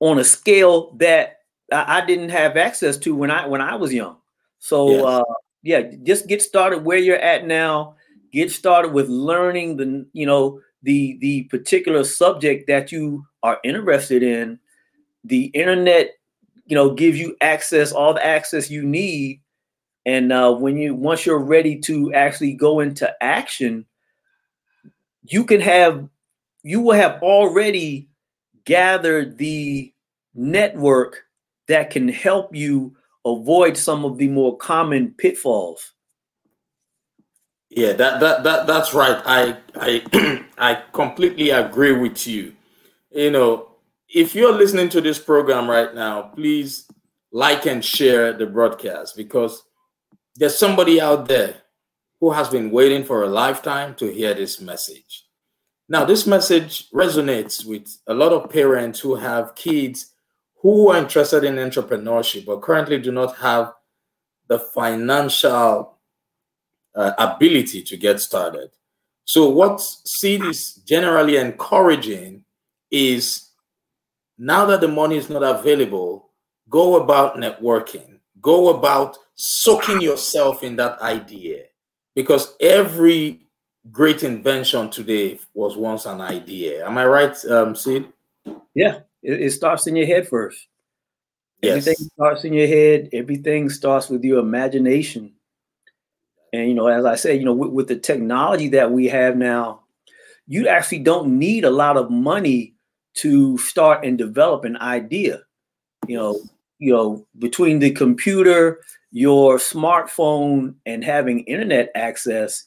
on 0.00 0.18
a 0.18 0.24
scale 0.24 0.96
that 0.96 1.42
I 1.70 2.04
didn't 2.04 2.30
have 2.30 2.56
access 2.56 2.96
to 2.98 3.14
when 3.14 3.30
I 3.30 3.46
when 3.46 3.60
I 3.60 3.76
was 3.76 3.94
young. 3.94 4.16
So 4.58 4.90
yes. 4.90 5.04
uh, 5.04 5.34
yeah, 5.62 5.82
just 6.02 6.26
get 6.26 6.42
started 6.42 6.84
where 6.84 6.98
you're 6.98 7.16
at 7.16 7.46
now. 7.46 7.94
Get 8.32 8.50
started 8.50 8.92
with 8.92 9.08
learning 9.08 9.76
the 9.76 10.04
you 10.12 10.26
know 10.26 10.60
the 10.82 11.18
the 11.20 11.44
particular 11.44 12.02
subject 12.02 12.66
that 12.66 12.90
you 12.90 13.24
are 13.44 13.60
interested 13.62 14.24
in. 14.24 14.58
The 15.22 15.44
internet 15.54 16.14
you 16.66 16.74
know 16.74 16.94
gives 16.94 17.16
you 17.16 17.36
access 17.40 17.92
all 17.92 18.12
the 18.12 18.26
access 18.26 18.72
you 18.72 18.82
need 18.82 19.40
and 20.08 20.32
uh, 20.32 20.54
when 20.54 20.78
you 20.78 20.94
once 20.94 21.26
you're 21.26 21.38
ready 21.38 21.78
to 21.78 22.12
actually 22.14 22.54
go 22.54 22.80
into 22.80 23.06
action 23.22 23.84
you 25.24 25.44
can 25.44 25.60
have 25.60 26.08
you 26.62 26.80
will 26.80 26.96
have 26.96 27.22
already 27.22 28.08
gathered 28.64 29.36
the 29.36 29.92
network 30.34 31.24
that 31.68 31.90
can 31.90 32.08
help 32.08 32.54
you 32.54 32.96
avoid 33.26 33.76
some 33.76 34.04
of 34.06 34.16
the 34.16 34.28
more 34.28 34.56
common 34.56 35.14
pitfalls. 35.18 35.92
Yeah 37.68 37.92
that 37.92 38.20
that, 38.20 38.44
that 38.44 38.66
that's 38.66 38.94
right. 38.94 39.20
I 39.26 39.58
i 39.76 40.44
i 40.58 40.82
completely 40.92 41.50
agree 41.50 41.92
with 41.92 42.26
you. 42.26 42.54
You 43.10 43.30
know 43.30 43.68
if 44.08 44.34
you're 44.34 44.54
listening 44.54 44.88
to 44.88 45.02
this 45.02 45.18
program 45.18 45.68
right 45.68 45.94
now, 45.94 46.22
please 46.34 46.88
like 47.30 47.66
and 47.66 47.84
share 47.84 48.32
the 48.32 48.46
broadcast 48.46 49.14
because 49.14 49.64
there's 50.38 50.56
somebody 50.56 51.00
out 51.00 51.26
there 51.26 51.56
who 52.20 52.30
has 52.30 52.48
been 52.48 52.70
waiting 52.70 53.04
for 53.04 53.24
a 53.24 53.28
lifetime 53.28 53.94
to 53.96 54.06
hear 54.06 54.34
this 54.34 54.60
message. 54.60 55.24
Now, 55.88 56.04
this 56.04 56.26
message 56.26 56.88
resonates 56.90 57.64
with 57.64 57.88
a 58.06 58.14
lot 58.14 58.32
of 58.32 58.50
parents 58.50 59.00
who 59.00 59.16
have 59.16 59.54
kids 59.56 60.12
who 60.60 60.90
are 60.90 60.98
interested 60.98 61.44
in 61.44 61.56
entrepreneurship 61.56 62.46
but 62.46 62.62
currently 62.62 62.98
do 62.98 63.10
not 63.10 63.36
have 63.36 63.72
the 64.48 64.58
financial 64.58 65.98
uh, 66.94 67.12
ability 67.18 67.82
to 67.82 67.96
get 67.96 68.20
started. 68.20 68.70
So, 69.24 69.48
what 69.48 69.80
Sid 69.80 70.44
is 70.44 70.74
generally 70.86 71.36
encouraging 71.36 72.44
is 72.90 73.50
now 74.38 74.66
that 74.66 74.80
the 74.80 74.88
money 74.88 75.16
is 75.16 75.28
not 75.28 75.42
available, 75.42 76.30
go 76.70 76.96
about 76.96 77.36
networking, 77.36 78.17
go 78.40 78.70
about 78.70 79.16
soaking 79.34 80.00
yourself 80.00 80.62
in 80.62 80.76
that 80.76 81.00
idea. 81.00 81.64
Because 82.14 82.54
every 82.60 83.46
great 83.92 84.22
invention 84.22 84.90
today 84.90 85.38
was 85.54 85.76
once 85.76 86.06
an 86.06 86.20
idea. 86.20 86.86
Am 86.86 86.98
I 86.98 87.06
right, 87.06 87.44
um, 87.46 87.74
Sid? 87.74 88.06
Yeah, 88.74 89.00
it, 89.22 89.40
it 89.40 89.50
starts 89.52 89.86
in 89.86 89.96
your 89.96 90.06
head 90.06 90.28
first. 90.28 90.66
Yes. 91.62 91.86
Everything 91.86 92.08
starts 92.14 92.44
in 92.44 92.52
your 92.52 92.66
head. 92.66 93.08
Everything 93.12 93.68
starts 93.70 94.08
with 94.08 94.22
your 94.24 94.38
imagination. 94.38 95.32
And 96.52 96.68
you 96.68 96.74
know, 96.74 96.86
as 96.86 97.04
I 97.04 97.16
said, 97.16 97.38
you 97.38 97.44
know, 97.44 97.52
with, 97.52 97.70
with 97.70 97.88
the 97.88 97.96
technology 97.96 98.68
that 98.68 98.90
we 98.92 99.06
have 99.08 99.36
now, 99.36 99.82
you 100.46 100.68
actually 100.68 101.00
don't 101.00 101.38
need 101.38 101.64
a 101.64 101.70
lot 101.70 101.96
of 101.96 102.10
money 102.10 102.74
to 103.14 103.58
start 103.58 104.04
and 104.04 104.16
develop 104.16 104.64
an 104.64 104.76
idea. 104.76 105.40
You 106.06 106.16
know, 106.16 106.40
you 106.78 106.92
know, 106.92 107.26
between 107.38 107.78
the 107.78 107.90
computer, 107.90 108.80
your 109.10 109.58
smartphone, 109.58 110.74
and 110.86 111.04
having 111.04 111.40
internet 111.40 111.90
access, 111.94 112.64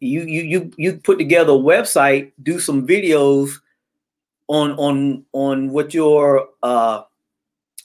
you 0.00 0.22
you 0.22 0.42
you 0.42 0.70
you 0.76 0.96
put 0.98 1.18
together 1.18 1.52
a 1.52 1.56
website, 1.56 2.32
do 2.42 2.60
some 2.60 2.86
videos 2.86 3.54
on 4.48 4.72
on 4.72 5.24
on 5.32 5.70
what 5.70 5.92
you're 5.94 6.48
uh 6.62 7.02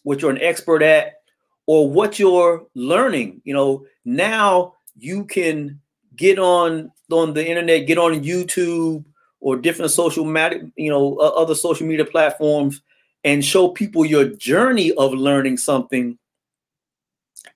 what 0.04 0.22
you're 0.22 0.32
an 0.32 0.42
expert 0.42 0.82
at 0.82 1.22
or 1.66 1.90
what 1.90 2.20
you're 2.20 2.66
learning. 2.76 3.42
You 3.46 3.54
know, 3.54 3.86
now 4.06 4.76
you 4.98 5.26
can 5.26 5.80
get 6.16 6.38
on 6.38 6.92
on 7.10 7.34
the 7.34 7.48
internet, 7.48 7.88
get 7.88 7.98
on 7.98 8.24
YouTube, 8.24 9.04
or 9.40 9.56
different 9.58 9.92
social 9.92 10.24
media, 10.24 10.70
you 10.76 10.90
know, 10.90 11.18
uh, 11.18 11.30
other 11.30 11.56
social 11.56 11.88
media 11.88 12.06
platforms 12.06 12.82
and 13.24 13.44
show 13.44 13.70
people 13.70 14.06
your 14.06 14.26
journey 14.26 14.92
of 14.94 15.14
learning 15.14 15.58
something. 15.58 16.18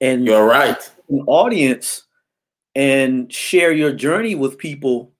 And 0.01 0.25
you're 0.25 0.45
right. 0.45 0.77
An 1.09 1.21
audience 1.27 2.03
and 2.75 3.31
share 3.31 3.71
your 3.71 3.91
journey 3.91 4.35
with 4.35 4.57
people 4.57 5.11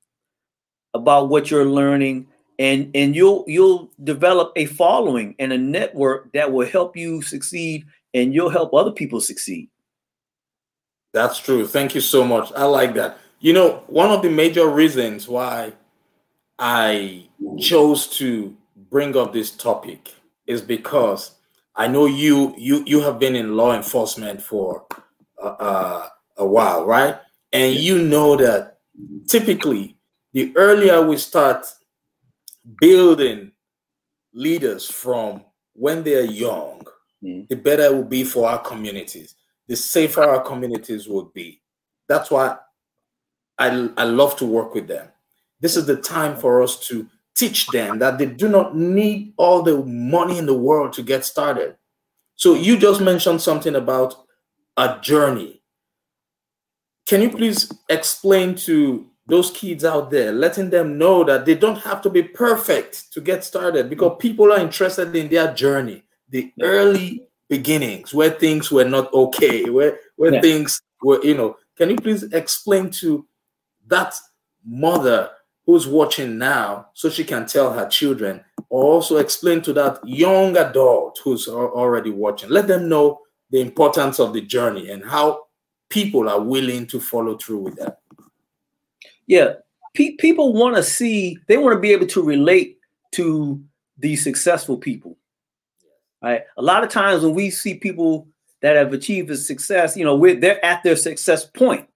about 0.94 1.30
what 1.30 1.52
you're 1.52 1.66
learning 1.66 2.28
and 2.58 2.90
and 2.96 3.16
you'll 3.16 3.44
you'll 3.48 3.92
develop 4.04 4.54
a 4.56 4.66
following 4.66 5.36
and 5.40 5.52
a 5.52 5.58
network 5.58 6.32
that 6.32 6.52
will 6.52 6.66
help 6.66 6.96
you 6.96 7.22
succeed 7.22 7.86
and 8.14 8.34
you'll 8.34 8.50
help 8.50 8.74
other 8.74 8.92
people 8.92 9.20
succeed 9.20 9.70
that's 11.14 11.38
true 11.38 11.68
thank 11.68 11.94
you 11.94 12.00
so 12.00 12.24
much 12.24 12.50
i 12.56 12.64
like 12.64 12.94
that 12.94 13.18
you 13.42 13.52
know 13.52 13.84
one 13.88 14.10
of 14.10 14.22
the 14.22 14.30
major 14.30 14.70
reasons 14.70 15.28
why 15.28 15.74
I 16.58 17.28
chose 17.60 18.08
to 18.18 18.56
bring 18.90 19.18
up 19.18 19.34
this 19.34 19.52
topic 19.52 20.14
is 20.48 20.62
because 20.62 21.36
I 21.76 21.88
know 21.88 22.06
you 22.06 22.54
you 22.58 22.84
you 22.86 23.02
have 23.02 23.20
been 23.20 23.36
in 23.36 23.56
law 23.56 23.76
enforcement 23.76 24.42
for 24.42 24.86
uh, 25.42 25.56
uh, 25.60 26.10
a 26.38 26.46
while, 26.46 26.86
right? 26.86 27.18
And 27.52 27.76
you 27.76 28.02
know 28.02 28.36
that 28.38 28.78
typically 29.28 29.98
the 30.34 30.54
earlier 30.56 31.06
we 31.06 31.18
start 31.18 31.66
building 32.80 33.52
leaders 34.34 34.90
from 34.90 35.44
when 35.74 36.04
they're 36.04 36.26
young, 36.26 36.86
mm. 37.24 37.48
the 37.48 37.56
better 37.56 37.84
it 37.84 37.94
will 37.94 38.04
be 38.04 38.24
for 38.24 38.50
our 38.50 38.60
communities, 38.60 39.36
the 39.68 39.76
safer 39.76 40.24
our 40.24 40.42
communities 40.42 41.08
would 41.08 41.34
be. 41.34 41.62
That's 42.08 42.32
why 42.32 42.58
I, 43.58 43.90
I 43.98 44.04
love 44.04 44.38
to 44.38 44.46
work 44.46 44.74
with 44.74 44.88
them. 44.88 45.08
This 45.60 45.76
is 45.78 45.86
the 45.86 45.98
time 45.98 46.36
for 46.36 46.62
us 46.62 46.80
to 46.88 47.08
teach 47.36 47.68
them 47.68 48.00
that 48.00 48.18
they 48.18 48.26
do 48.26 48.48
not 48.48 48.76
need 48.76 49.34
all 49.38 49.62
the 49.62 49.84
money 49.86 50.38
in 50.38 50.46
the 50.46 50.58
world 50.58 50.94
to 50.94 51.04
get 51.04 51.26
started. 51.26 51.76
So 52.36 52.54
you 52.54 52.78
just 52.78 53.02
mentioned 53.02 53.42
something 53.42 53.76
about 53.76 54.16
a 54.78 54.98
journey. 55.02 55.62
Can 57.08 57.22
you 57.22 57.30
please 57.30 57.72
explain 57.90 58.56
to 58.56 59.08
those 59.28 59.52
kids 59.52 59.84
out 59.84 60.12
there, 60.12 60.32
letting 60.32 60.70
them 60.70 60.98
know 60.98 61.24
that 61.24 61.46
they 61.46 61.56
don't 61.56 61.80
have 61.80 62.02
to 62.02 62.10
be 62.10 62.24
perfect 62.24 63.12
to 63.14 63.22
get 63.22 63.44
started 63.44 63.90
because 63.90 64.18
people 64.20 64.52
are 64.52 64.60
interested 64.60 65.16
in 65.16 65.30
their 65.30 65.54
journey, 65.54 66.04
the 66.30 66.52
early 66.62 67.28
beginnings 67.50 68.14
where 68.14 68.32
things 68.32 68.72
were 68.72 68.86
not 68.86 69.12
okay, 69.14 69.70
where 69.70 70.00
where 70.16 70.34
yeah. 70.34 70.42
things 70.42 70.82
were, 71.02 71.24
you 71.24 71.36
know. 71.36 71.58
Can 71.78 71.90
you 71.90 71.98
please 71.98 72.24
explain 72.32 72.90
to 72.92 73.28
that 73.88 74.16
mother 74.66 75.30
who's 75.66 75.88
watching 75.88 76.38
now 76.38 76.88
so 76.94 77.10
she 77.10 77.24
can 77.24 77.46
tell 77.46 77.74
her 77.74 77.88
children, 77.88 78.44
or 78.70 78.84
also 78.84 79.18
explain 79.18 79.62
to 79.62 79.74
that 79.74 80.00
young 80.06 80.56
adult 80.58 81.20
who's 81.24 81.48
already 81.48 82.12
watching, 82.12 82.50
let 82.50 82.68
them 82.68 82.88
know 82.88 83.20
the 83.50 83.62
importance 83.62 84.20
of 84.20 84.34
the 84.34 84.42
journey 84.42 84.90
and 84.90 85.04
how 85.04 85.46
people 85.90 86.30
are 86.30 86.42
willing 86.42 86.86
to 86.88 87.00
follow 87.00 87.38
through 87.38 87.60
with 87.60 87.76
that. 87.78 88.00
Yeah, 89.28 89.54
pe- 89.96 90.16
people 90.18 90.54
want 90.54 90.76
to 90.76 90.84
see, 90.84 91.38
they 91.48 91.58
want 91.58 91.76
to 91.76 91.80
be 91.80 91.92
able 91.92 92.08
to 92.08 92.24
relate 92.24 92.78
to 93.14 93.64
the 93.98 94.16
successful 94.16 94.78
people. 94.78 95.18
Right? 96.22 96.42
A 96.58 96.62
lot 96.62 96.84
of 96.84 96.90
times 96.90 97.24
when 97.24 97.34
we 97.34 97.50
see 97.50 97.76
people 97.76 98.28
that 98.62 98.76
have 98.76 98.94
achieved 98.94 99.30
a 99.30 99.38
success, 99.38 99.96
you 99.96 100.04
know, 100.04 100.16
we're, 100.16 100.40
they're 100.40 100.64
at 100.66 100.84
their 100.84 100.96
success 100.96 101.46
point, 101.46 101.88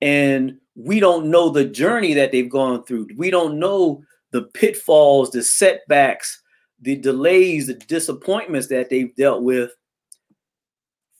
and 0.00 0.58
we 0.74 1.00
don't 1.00 1.26
know 1.30 1.48
the 1.50 1.64
journey 1.64 2.14
that 2.14 2.32
they've 2.32 2.50
gone 2.50 2.84
through. 2.84 3.08
We 3.16 3.30
don't 3.30 3.58
know 3.58 4.02
the 4.30 4.42
pitfalls, 4.42 5.30
the 5.30 5.42
setbacks, 5.42 6.42
the 6.80 6.96
delays, 6.96 7.66
the 7.66 7.74
disappointments 7.74 8.68
that 8.68 8.90
they've 8.90 9.14
dealt 9.16 9.42
with. 9.42 9.70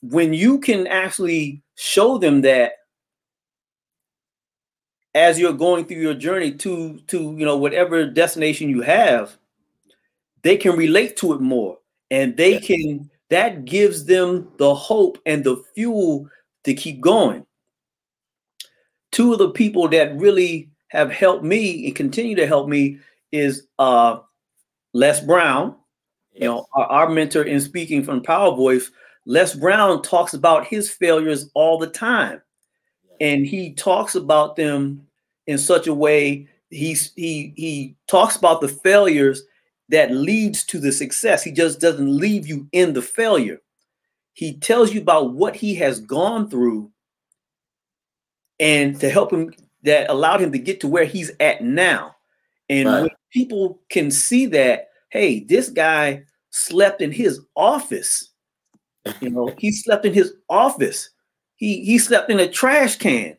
When 0.01 0.33
you 0.35 0.59
can 0.59 0.87
actually 0.87 1.63
show 1.77 2.19
them 2.19 2.41
that 2.43 2.73
as 5.15 5.39
you're 5.39 5.53
going 5.53 5.85
through 5.85 6.01
your 6.01 6.15
journey 6.15 6.53
to 6.53 6.99
to 7.07 7.35
you 7.37 7.45
know 7.45 7.57
whatever 7.57 8.07
destination 8.07 8.69
you 8.69 8.81
have 8.81 9.37
they 10.43 10.57
can 10.57 10.77
relate 10.77 11.17
to 11.17 11.35
it 11.35 11.41
more 11.41 11.77
and 12.11 12.37
they 12.37 12.59
can 12.59 13.11
that 13.29 13.65
gives 13.65 14.05
them 14.05 14.49
the 14.59 14.75
hope 14.75 15.19
and 15.27 15.45
the 15.45 15.63
fuel 15.75 16.27
to 16.65 16.75
keep 16.75 17.01
going 17.01 17.45
two 19.13 19.33
of 19.33 19.39
the 19.39 19.51
people 19.51 19.89
that 19.89 20.17
really 20.19 20.69
have 20.89 21.11
helped 21.11 21.45
me 21.45 21.87
and 21.87 21.97
continue 21.97 22.35
to 22.35 22.47
help 22.47 22.69
me 22.69 22.99
is 23.31 23.67
uh 23.79 24.19
les 24.93 25.21
brown 25.21 25.75
you 26.35 26.47
know 26.47 26.67
our, 26.75 26.87
our 26.87 27.09
mentor 27.09 27.43
in 27.43 27.61
speaking 27.61 28.03
from 28.03 28.23
power 28.23 28.55
voice. 28.55 28.91
Les 29.27 29.55
brown 29.55 30.03
talks 30.03 30.35
about 30.35 30.67
his 30.67 30.91
failures 30.91 31.51
all 31.55 31.79
the 31.79 31.87
time. 31.87 32.43
And 33.21 33.47
he 33.47 33.73
talks 33.75 34.15
about 34.15 34.57
them 34.57 35.07
in 35.47 35.59
such 35.59 35.87
a 35.87 35.95
way 35.95 36.49
he's 36.71 37.13
he 37.15 37.53
he 37.57 37.97
talks 38.09 38.37
about 38.37 38.61
the 38.61 38.69
failures 38.69 39.43
that 39.91 40.11
leads 40.11 40.65
to 40.65 40.81
the 40.81 40.93
success. 40.93 41.43
He 41.43 41.53
just 41.53 41.81
doesn't 41.81 42.17
leave 42.17 42.49
you 42.49 42.67
in 42.73 42.95
the 42.95 43.03
failure. 43.03 43.61
He 44.33 44.55
tells 44.55 44.95
you 44.95 45.01
about 45.03 45.35
what 45.35 45.55
he 45.55 45.75
has 45.77 46.01
gone 46.01 46.49
through 46.49 46.91
and 48.63 48.99
to 48.99 49.11
help 49.11 49.31
him 49.31 49.53
that 49.83 50.09
allowed 50.09 50.41
him 50.41 50.53
to 50.53 50.59
get 50.59 50.81
to 50.81 50.89
where 50.89 51.05
he's 51.05 51.31
at 51.41 51.63
now 51.63 52.15
and 52.71 52.89
right. 52.89 53.03
when 53.03 53.11
people 53.31 53.83
can 53.91 54.11
see 54.11 54.47
that 54.47 54.89
hey 55.11 55.41
this 55.41 55.69
guy 55.69 56.23
slept 56.51 57.03
in 57.03 57.13
his 57.13 57.41
office 57.57 58.31
you 59.21 59.29
know 59.29 59.53
he 59.59 59.71
slept 59.71 60.07
in 60.07 60.15
his 60.15 60.33
office 60.49 61.11
he 61.63 61.85
he 61.85 61.97
slept 61.97 62.29
in 62.29 62.41
a 62.41 62.49
trash 62.49 62.97
can, 62.97 63.37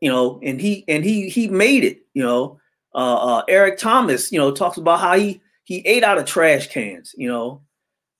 you 0.00 0.10
know, 0.10 0.40
and 0.42 0.60
he 0.60 0.84
and 0.88 1.04
he 1.04 1.28
he 1.28 1.46
made 1.46 1.84
it. 1.84 2.00
You 2.12 2.24
know, 2.24 2.58
uh, 2.96 3.36
uh, 3.36 3.42
Eric 3.46 3.78
Thomas, 3.78 4.32
you 4.32 4.40
know, 4.40 4.50
talks 4.50 4.76
about 4.76 4.98
how 4.98 5.16
he 5.16 5.40
he 5.62 5.86
ate 5.86 6.02
out 6.02 6.18
of 6.18 6.24
trash 6.24 6.66
cans. 6.66 7.14
You 7.16 7.28
know, 7.28 7.62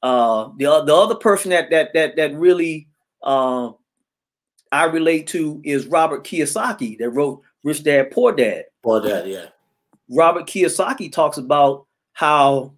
uh, 0.05 0.51
the 0.57 0.85
the 0.85 0.95
other 0.95 1.17
person 1.17 1.51
that 1.51 1.69
that 1.71 1.95
that 1.95 2.15
that 2.15 2.37
really 2.37 2.87
uh, 3.25 3.73
I 4.73 4.85
relate 4.85 5.27
to 5.29 5.61
is 5.65 5.87
Robert 5.87 6.25
Kiyosaki 6.25 6.99
that 6.99 7.11
wrote 7.11 7.43
Rich 7.63 7.85
Dad 7.85 8.11
Poor 8.11 8.33
Dad. 8.33 8.67
Poor 8.83 9.01
Dad, 9.01 9.29
yeah. 9.29 9.47
Robert 10.11 10.47
Kiyosaki 10.47 11.13
talks 11.13 11.39
about 11.39 11.87
how 12.13 12.73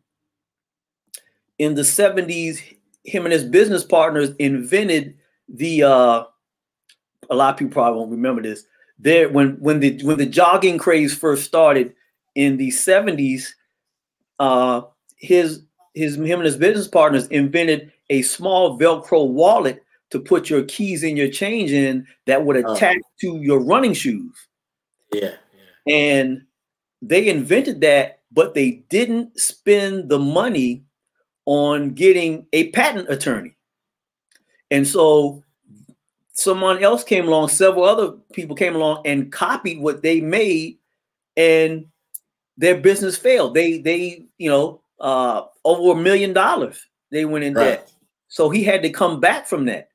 in 1.58 1.74
the 1.74 1.82
70s 1.82 2.60
him 3.04 3.24
and 3.24 3.32
his 3.32 3.44
business 3.44 3.84
partners 3.84 4.30
invented 4.38 5.16
the 5.48 5.82
uh 5.82 6.24
a 7.28 7.34
lot 7.34 7.54
of 7.54 7.58
people 7.58 7.72
probably 7.72 7.98
won't 7.98 8.10
remember 8.10 8.42
this. 8.42 8.64
There 8.98 9.28
when 9.28 9.52
when 9.60 9.80
the 9.80 10.02
when 10.02 10.18
the 10.18 10.26
jogging 10.26 10.78
craze 10.78 11.16
first 11.16 11.44
started 11.44 11.94
in 12.34 12.56
the 12.56 12.68
70s, 12.68 13.48
uh 14.38 14.82
his 15.16 15.62
his 15.94 16.16
him 16.16 16.40
and 16.40 16.44
his 16.44 16.56
business 16.56 16.88
partners 16.88 17.26
invented 17.28 17.92
a 18.10 18.22
small 18.22 18.78
Velcro 18.78 19.28
wallet 19.28 19.82
to 20.10 20.20
put 20.20 20.50
your 20.50 20.62
keys 20.64 21.02
and 21.02 21.16
your 21.16 21.30
change 21.30 21.70
in 21.72 22.06
that 22.26 22.44
would 22.44 22.62
oh. 22.64 22.72
attach 22.74 22.98
oh. 22.98 23.10
to 23.20 23.36
your 23.38 23.60
running 23.60 23.94
shoes. 23.94 24.34
Yeah, 25.12 25.34
yeah. 25.86 25.94
And 25.94 26.42
they 27.02 27.28
invented 27.28 27.80
that, 27.80 28.20
but 28.30 28.54
they 28.54 28.84
didn't 28.90 29.38
spend 29.38 30.08
the 30.08 30.18
money 30.18 30.84
on 31.46 31.90
getting 31.90 32.46
a 32.52 32.70
patent 32.70 33.10
attorney. 33.10 33.56
And 34.70 34.86
so 34.86 35.42
someone 36.32 36.82
else 36.82 37.02
came 37.04 37.26
along, 37.26 37.48
several 37.48 37.84
other 37.84 38.12
people 38.32 38.54
came 38.54 38.74
along 38.74 39.02
and 39.04 39.32
copied 39.32 39.80
what 39.80 40.02
they 40.02 40.20
made, 40.20 40.78
and 41.36 41.86
their 42.56 42.76
business 42.78 43.16
failed. 43.16 43.54
They 43.54 43.78
they 43.78 44.26
you 44.38 44.50
know 44.50 44.82
uh, 45.00 45.42
over 45.64 45.98
a 45.98 46.02
million 46.02 46.32
dollars 46.32 46.86
they 47.10 47.24
went 47.24 47.44
in 47.44 47.54
right. 47.54 47.64
debt. 47.64 47.92
So 48.28 48.48
he 48.48 48.62
had 48.62 48.82
to 48.82 48.90
come 48.90 49.18
back 49.18 49.46
from 49.46 49.64
that. 49.66 49.89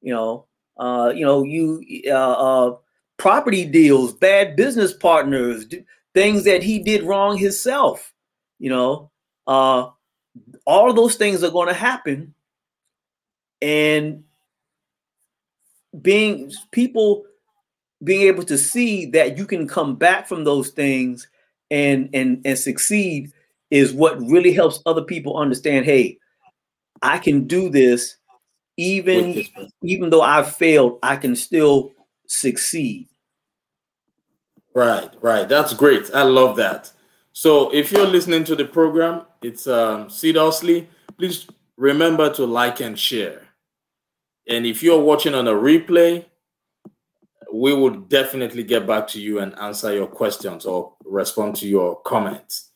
You 0.00 0.14
know, 0.14 0.46
uh, 0.76 1.12
you 1.14 1.24
know, 1.24 1.42
you 1.42 1.82
uh, 2.08 2.12
uh, 2.12 2.76
property 3.16 3.64
deals, 3.64 4.14
bad 4.14 4.56
business 4.56 4.92
partners, 4.92 5.66
things 6.14 6.44
that 6.44 6.62
he 6.62 6.78
did 6.78 7.02
wrong 7.02 7.36
himself. 7.36 8.12
You 8.58 8.70
know, 8.70 9.10
uh, 9.46 9.90
all 10.66 10.92
those 10.92 11.16
things 11.16 11.42
are 11.42 11.50
going 11.50 11.68
to 11.68 11.74
happen, 11.74 12.34
and 13.60 14.24
being 16.02 16.52
people 16.70 17.24
being 18.04 18.22
able 18.22 18.44
to 18.44 18.56
see 18.56 19.06
that 19.06 19.36
you 19.36 19.46
can 19.46 19.66
come 19.66 19.96
back 19.96 20.28
from 20.28 20.44
those 20.44 20.70
things 20.70 21.28
and 21.70 22.08
and 22.14 22.40
and 22.44 22.58
succeed 22.58 23.32
is 23.70 23.92
what 23.92 24.20
really 24.20 24.52
helps 24.52 24.80
other 24.86 25.02
people 25.02 25.36
understand 25.36 25.84
hey 25.84 26.18
i 27.02 27.18
can 27.18 27.46
do 27.46 27.68
this 27.68 28.16
even 28.78 29.44
even 29.82 30.08
though 30.08 30.22
i've 30.22 30.54
failed 30.56 30.98
i 31.02 31.16
can 31.16 31.36
still 31.36 31.92
succeed. 32.26 33.08
Right 34.74 35.10
right. 35.20 35.48
That's 35.48 35.74
great. 35.74 36.10
I 36.14 36.22
love 36.22 36.56
that. 36.56 36.92
So 37.32 37.74
if 37.74 37.90
you're 37.90 38.06
listening 38.06 38.44
to 38.44 38.56
the 38.56 38.64
program 38.64 39.22
it's 39.42 39.66
um 39.66 40.08
seriously 40.08 40.88
please 41.16 41.46
remember 41.76 42.32
to 42.34 42.44
like 42.44 42.80
and 42.80 42.98
share. 42.98 43.42
And 44.48 44.66
if 44.66 44.82
you're 44.82 45.00
watching 45.00 45.34
on 45.34 45.48
a 45.48 45.52
replay, 45.52 46.24
we 47.52 47.74
will 47.74 47.90
definitely 47.90 48.62
get 48.62 48.86
back 48.86 49.08
to 49.08 49.20
you 49.20 49.40
and 49.40 49.58
answer 49.58 49.92
your 49.92 50.06
questions 50.06 50.64
or 50.64 50.94
respond 51.04 51.56
to 51.56 51.68
your 51.68 52.00
comments. 52.02 52.70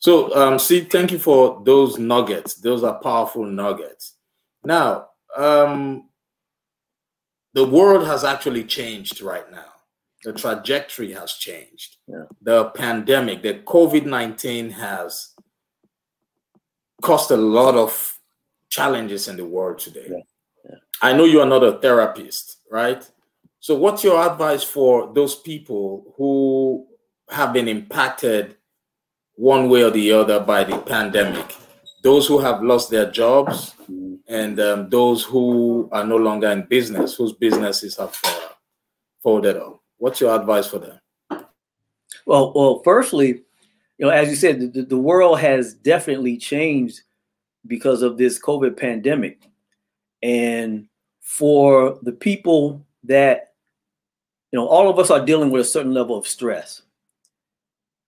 So, 0.00 0.34
um, 0.36 0.58
see, 0.58 0.82
thank 0.82 1.10
you 1.12 1.18
for 1.18 1.60
those 1.64 1.98
nuggets. 1.98 2.54
Those 2.54 2.84
are 2.84 3.00
powerful 3.00 3.44
nuggets. 3.44 4.14
Now, 4.64 5.07
um, 5.36 6.08
the 7.54 7.66
world 7.66 8.06
has 8.06 8.24
actually 8.24 8.64
changed 8.64 9.20
right 9.20 9.50
now. 9.50 9.64
The 10.24 10.32
trajectory 10.32 11.12
has 11.12 11.34
changed. 11.34 11.96
Yeah. 12.06 12.24
The 12.42 12.66
pandemic, 12.70 13.42
the 13.42 13.54
COVID 13.54 14.04
19 14.04 14.70
has 14.70 15.34
caused 17.02 17.30
a 17.30 17.36
lot 17.36 17.76
of 17.76 18.18
challenges 18.68 19.28
in 19.28 19.36
the 19.36 19.44
world 19.44 19.78
today. 19.78 20.06
Yeah. 20.08 20.76
I 21.00 21.12
know 21.12 21.24
you 21.24 21.40
are 21.40 21.46
not 21.46 21.62
a 21.62 21.78
therapist, 21.78 22.58
right? 22.70 23.08
So, 23.60 23.74
what's 23.74 24.04
your 24.04 24.20
advice 24.24 24.62
for 24.62 25.12
those 25.14 25.36
people 25.36 26.14
who 26.16 26.86
have 27.30 27.52
been 27.52 27.68
impacted 27.68 28.56
one 29.34 29.68
way 29.68 29.84
or 29.84 29.90
the 29.90 30.12
other 30.12 30.40
by 30.40 30.64
the 30.64 30.78
pandemic? 30.78 31.56
Those 32.02 32.26
who 32.26 32.38
have 32.38 32.62
lost 32.62 32.90
their 32.90 33.10
jobs, 33.10 33.74
and 34.28 34.60
um, 34.60 34.90
those 34.90 35.24
who 35.24 35.88
are 35.90 36.04
no 36.04 36.16
longer 36.16 36.48
in 36.50 36.66
business, 36.66 37.14
whose 37.14 37.32
businesses 37.32 37.96
have 37.96 38.16
uh, 38.24 38.48
folded 39.22 39.56
up? 39.56 39.80
What's 39.96 40.20
your 40.20 40.38
advice 40.38 40.68
for 40.68 40.78
them? 40.78 41.00
Well, 42.26 42.52
well, 42.54 42.82
firstly, 42.84 43.42
you 43.96 44.06
know, 44.06 44.10
as 44.10 44.28
you 44.28 44.36
said, 44.36 44.72
the, 44.74 44.82
the 44.82 44.98
world 44.98 45.40
has 45.40 45.74
definitely 45.74 46.36
changed 46.36 47.00
because 47.66 48.02
of 48.02 48.18
this 48.18 48.40
COVID 48.40 48.76
pandemic. 48.76 49.42
And 50.22 50.88
for 51.20 51.98
the 52.02 52.12
people 52.12 52.84
that, 53.04 53.54
you 54.52 54.58
know, 54.58 54.66
all 54.66 54.90
of 54.90 54.98
us 54.98 55.10
are 55.10 55.24
dealing 55.24 55.50
with 55.50 55.62
a 55.62 55.68
certain 55.68 55.94
level 55.94 56.16
of 56.16 56.26
stress. 56.26 56.82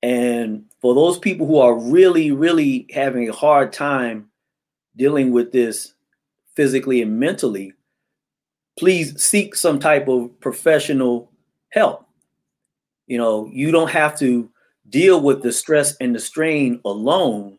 And 0.02 0.66
for 0.80 0.94
those 0.94 1.18
people 1.18 1.46
who 1.46 1.58
are 1.58 1.74
really, 1.74 2.30
really 2.30 2.86
having 2.90 3.28
a 3.28 3.32
hard 3.32 3.72
time 3.72 4.30
dealing 4.96 5.32
with 5.32 5.52
this 5.52 5.94
physically 6.60 7.00
and 7.00 7.18
mentally, 7.18 7.72
please 8.78 9.18
seek 9.18 9.56
some 9.56 9.78
type 9.78 10.08
of 10.08 10.28
professional 10.40 11.32
help. 11.70 12.06
You 13.06 13.16
know, 13.16 13.48
you 13.50 13.70
don't 13.70 13.88
have 13.88 14.18
to 14.18 14.50
deal 14.90 15.22
with 15.22 15.42
the 15.42 15.52
stress 15.52 15.96
and 16.02 16.14
the 16.14 16.18
strain 16.18 16.78
alone. 16.84 17.58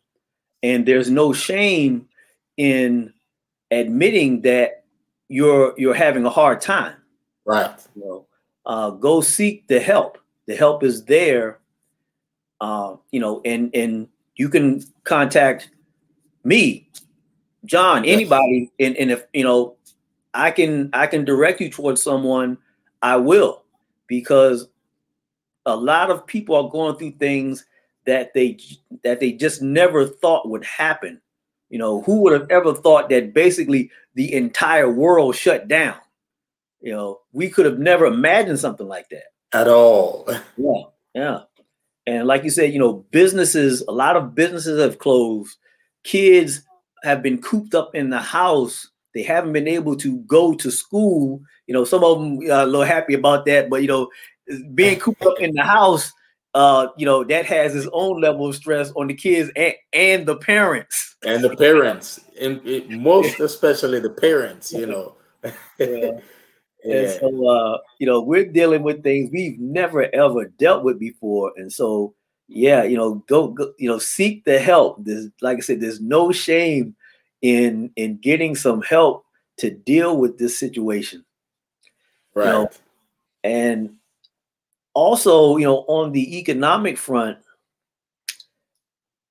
And 0.62 0.86
there's 0.86 1.10
no 1.10 1.34
shame 1.34 2.10
in 2.58 3.12
admitting 3.72 4.44
that 4.44 4.84
you're 5.30 5.74
you're 5.80 5.96
having 5.96 6.28
a 6.28 6.30
hard 6.30 6.62
time. 6.62 6.98
Right. 7.44 7.74
You 7.96 8.06
know, 8.06 8.28
uh, 8.68 8.92
go 8.92 9.22
seek 9.22 9.68
the 9.68 9.80
help. 9.80 10.20
The 10.46 10.56
help 10.56 10.84
is 10.84 11.06
there. 11.06 11.58
Uh, 12.60 12.98
you 13.12 13.20
know, 13.20 13.42
and 13.46 13.74
and 13.74 14.10
you 14.36 14.48
can 14.48 14.84
contact 15.06 15.72
me, 16.44 16.88
John, 17.66 18.06
anybody, 18.06 18.72
and, 18.80 18.96
and 18.98 19.12
if 19.12 19.26
you 19.34 19.44
know, 19.44 19.76
I 20.34 20.52
can 20.52 20.90
I 20.94 21.08
can 21.08 21.26
direct 21.26 21.62
you 21.62 21.70
towards 21.70 22.02
someone, 22.02 22.58
I 23.02 23.18
will, 23.18 23.64
because 24.08 24.68
a 25.66 25.76
lot 25.76 26.10
of 26.10 26.26
people 26.26 26.56
are 26.56 26.70
going 26.70 26.98
through 26.98 27.12
things 27.12 27.66
that 28.06 28.34
they 28.34 28.58
that 29.04 29.20
they 29.20 29.32
just 29.32 29.62
never 29.62 30.08
thought 30.08 30.50
would 30.50 30.66
happen. 30.66 31.22
You 31.70 31.78
know, 31.78 32.02
who 32.02 32.22
would 32.22 32.34
have 32.34 32.50
ever 32.50 32.74
thought 32.74 33.10
that 33.10 33.34
basically 33.34 33.92
the 34.16 34.34
entire 34.34 34.92
world 34.92 35.36
shut 35.36 35.68
down? 35.68 35.96
You 36.82 36.94
know, 36.94 37.20
we 37.32 37.50
could 37.50 37.66
have 37.66 37.80
never 37.80 38.06
imagined 38.06 38.60
something 38.60 38.88
like 38.88 39.08
that 39.10 39.26
at 39.54 39.68
all. 39.68 40.28
Yeah, 40.58 40.84
yeah. 41.14 41.40
And 42.08 42.28
like 42.28 42.44
you 42.44 42.50
said, 42.50 42.74
you 42.74 42.80
know, 42.80 43.06
businesses, 43.12 43.82
a 43.88 43.92
lot 43.92 44.18
of 44.18 44.34
businesses 44.34 44.82
have 44.82 44.98
closed. 44.98 45.58
Kids 46.04 46.64
have 47.04 47.22
been 47.22 47.42
cooped 47.42 47.76
up 47.76 47.96
in 47.96 48.10
the 48.10 48.20
house. 48.20 48.88
They 49.14 49.24
haven't 49.24 49.54
been 49.54 49.68
able 49.68 49.96
to 49.98 50.18
go 50.20 50.54
to 50.56 50.72
school. 50.72 51.42
You 51.68 51.74
know, 51.74 51.86
some 51.86 52.04
of 52.04 52.20
them 52.20 52.40
are 52.50 52.64
a 52.64 52.66
little 52.66 52.84
happy 52.84 53.14
about 53.14 53.46
that, 53.46 53.70
but 53.70 53.82
you 53.82 53.88
know, 53.88 54.10
being 54.74 55.00
cooped 55.02 55.24
up 55.24 55.40
in 55.40 55.54
the 55.54 55.64
house, 55.64 56.12
uh, 56.54 56.88
you 56.98 57.06
know, 57.06 57.24
that 57.24 57.46
has 57.46 57.76
its 57.76 57.88
own 57.94 58.22
level 58.22 58.48
of 58.48 58.56
stress 58.56 58.92
on 58.96 59.08
the 59.08 59.14
kids 59.14 59.52
and, 59.56 59.74
and 59.94 60.26
the 60.26 60.36
parents. 60.38 61.16
And 61.24 61.44
the 61.44 61.56
parents, 61.56 62.20
and 62.40 62.66
it, 62.66 62.90
most 62.90 63.40
especially 63.40 64.00
the 64.00 64.10
parents, 64.10 64.72
you 64.72 64.86
know. 64.86 65.16
yeah. 65.80 66.12
Yeah. 66.84 66.96
And 66.96 67.20
so, 67.20 67.48
uh, 67.48 67.78
you 68.00 68.08
know, 68.08 68.22
we're 68.22 68.52
dealing 68.52 68.82
with 68.82 69.04
things 69.04 69.30
we've 69.32 69.60
never 69.60 70.10
ever 70.16 70.46
dealt 70.46 70.84
with 70.84 70.98
before, 71.00 71.52
and 71.56 71.72
so, 71.72 72.16
yeah, 72.54 72.84
you 72.84 72.98
know, 72.98 73.16
go, 73.28 73.48
go 73.48 73.74
you 73.78 73.90
know, 73.90 73.98
seek 73.98 74.44
the 74.44 74.60
help. 74.60 74.98
There's, 75.04 75.30
like 75.42 75.58
I 75.58 75.62
said, 75.62 75.80
there's 75.80 76.02
no 76.02 76.32
shame 76.32 76.96
in 77.42 77.92
in 77.96 78.18
getting 78.18 78.56
some 78.56 78.82
help 78.82 79.26
to 79.58 79.72
deal 79.72 80.18
with 80.18 80.38
this 80.38 80.60
situation. 80.60 81.24
Right. 82.36 82.46
You 82.46 82.52
know, 82.52 82.70
and 83.44 83.96
also, 84.94 85.58
you 85.58 85.66
know, 85.66 85.86
on 85.88 86.12
the 86.12 86.38
economic 86.38 86.98
front, 86.98 87.38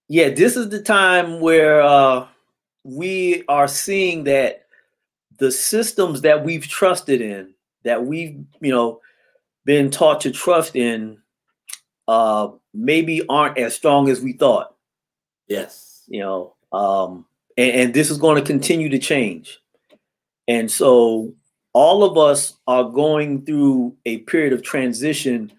yeah, 0.09 0.31
this 0.31 0.57
is 0.57 0.71
the 0.71 0.83
time 0.83 1.41
where 1.41 1.83
uh, 1.83 2.27
we 2.85 3.45
are 3.49 3.69
seeing 3.69 4.25
that 4.25 4.67
the 5.39 5.53
systems 5.53 6.23
that 6.23 6.45
we've 6.45 6.67
trusted 6.67 7.21
in, 7.21 7.55
that 7.85 8.05
we've, 8.05 8.45
you 8.61 8.73
know, 8.73 9.01
been 9.65 9.91
taught 9.91 10.21
to 10.23 10.31
trust 10.31 10.75
in, 10.75 11.19
uh, 12.11 12.51
maybe 12.75 13.23
aren't 13.29 13.57
as 13.57 13.73
strong 13.73 14.09
as 14.09 14.21
we 14.21 14.33
thought. 14.33 14.75
Yes. 15.47 16.03
You 16.09 16.21
know, 16.21 16.55
um, 16.73 17.25
and, 17.57 17.71
and 17.71 17.95
this 17.95 18.11
is 18.11 18.19
going 18.19 18.35
to 18.35 18.47
continue 18.47 18.89
to 18.89 18.99
change. 18.99 19.61
And 20.49 20.69
so 20.69 21.33
all 21.73 22.03
of 22.03 22.19
us 22.19 22.55
are 22.67 22.83
going 22.83 23.47
through 23.47 23.97
a 24.07 24.19
period 24.19 24.53
of 24.53 24.65
transition, 24.65 25.53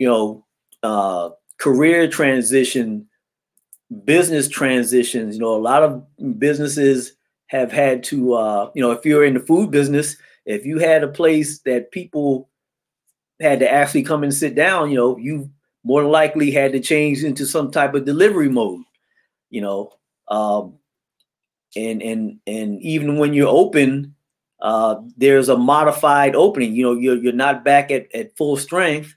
you 0.00 0.08
know, 0.08 0.44
uh, 0.82 1.30
career 1.58 2.08
transition, 2.08 3.06
business 4.04 4.48
transitions. 4.48 5.36
You 5.36 5.42
know, 5.42 5.54
a 5.54 5.66
lot 5.70 5.84
of 5.84 6.04
businesses 6.40 7.12
have 7.46 7.70
had 7.70 8.02
to, 8.04 8.34
uh, 8.34 8.70
you 8.74 8.82
know, 8.82 8.90
if 8.90 9.04
you're 9.06 9.24
in 9.24 9.34
the 9.34 9.40
food 9.40 9.70
business, 9.70 10.16
if 10.46 10.66
you 10.66 10.78
had 10.78 11.04
a 11.04 11.08
place 11.08 11.60
that 11.60 11.92
people 11.92 12.50
had 13.40 13.60
to 13.60 13.70
actually 13.70 14.02
come 14.02 14.24
and 14.24 14.34
sit 14.34 14.56
down, 14.56 14.90
you 14.90 14.96
know, 14.96 15.16
you 15.16 15.48
more 15.86 16.02
likely 16.02 16.50
had 16.50 16.72
to 16.72 16.80
change 16.80 17.22
into 17.22 17.46
some 17.46 17.70
type 17.70 17.94
of 17.94 18.04
delivery 18.04 18.48
mode, 18.48 18.82
you 19.50 19.60
know, 19.60 19.92
um, 20.26 20.74
and 21.76 22.02
and 22.02 22.40
and 22.44 22.82
even 22.82 23.18
when 23.18 23.32
you're 23.32 23.48
open, 23.48 24.12
uh, 24.60 24.96
there's 25.16 25.48
a 25.48 25.56
modified 25.56 26.34
opening. 26.34 26.74
You 26.74 26.82
know, 26.82 26.92
you're 26.94 27.16
you're 27.16 27.32
not 27.32 27.64
back 27.64 27.92
at, 27.92 28.12
at 28.12 28.36
full 28.36 28.56
strength. 28.56 29.14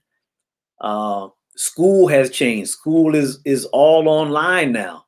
Uh, 0.80 1.30
school 1.56 2.08
has 2.08 2.30
changed. 2.30 2.70
School 2.70 3.16
is 3.16 3.40
is 3.46 3.66
all 3.66 4.08
online 4.08 4.72
now. 4.72 5.06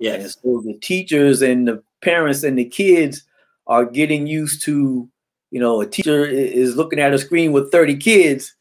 Yes. 0.00 0.20
And 0.20 0.30
so 0.32 0.62
the 0.66 0.76
teachers 0.80 1.42
and 1.42 1.68
the 1.68 1.80
parents 2.02 2.42
and 2.42 2.58
the 2.58 2.64
kids 2.64 3.22
are 3.68 3.84
getting 3.84 4.26
used 4.26 4.62
to, 4.64 5.08
you 5.52 5.60
know, 5.60 5.80
a 5.80 5.86
teacher 5.86 6.26
is 6.26 6.74
looking 6.74 6.98
at 6.98 7.14
a 7.14 7.18
screen 7.18 7.52
with 7.52 7.70
30 7.70 7.98
kids, 7.98 8.52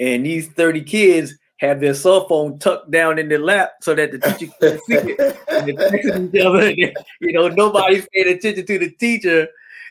and 0.00 0.24
these 0.24 0.48
30 0.48 0.82
kids 0.84 1.34
have 1.58 1.80
their 1.80 1.94
cell 1.94 2.26
phone 2.28 2.58
tucked 2.58 2.90
down 2.90 3.18
in 3.18 3.28
their 3.28 3.38
lap 3.38 3.72
so 3.82 3.94
that 3.94 4.12
the 4.12 4.18
teacher 4.18 4.52
can 4.60 4.78
see 4.86 5.12
it. 5.12 5.38
And 5.48 5.68
they're 5.68 5.90
texting 5.90 6.34
each 6.34 6.44
other. 6.44 6.68
And, 6.68 6.96
you 7.20 7.32
know, 7.32 7.48
nobody's 7.48 8.08
paying 8.14 8.28
attention 8.28 8.64
to 8.66 8.78
the 8.78 8.90
teacher 8.90 9.48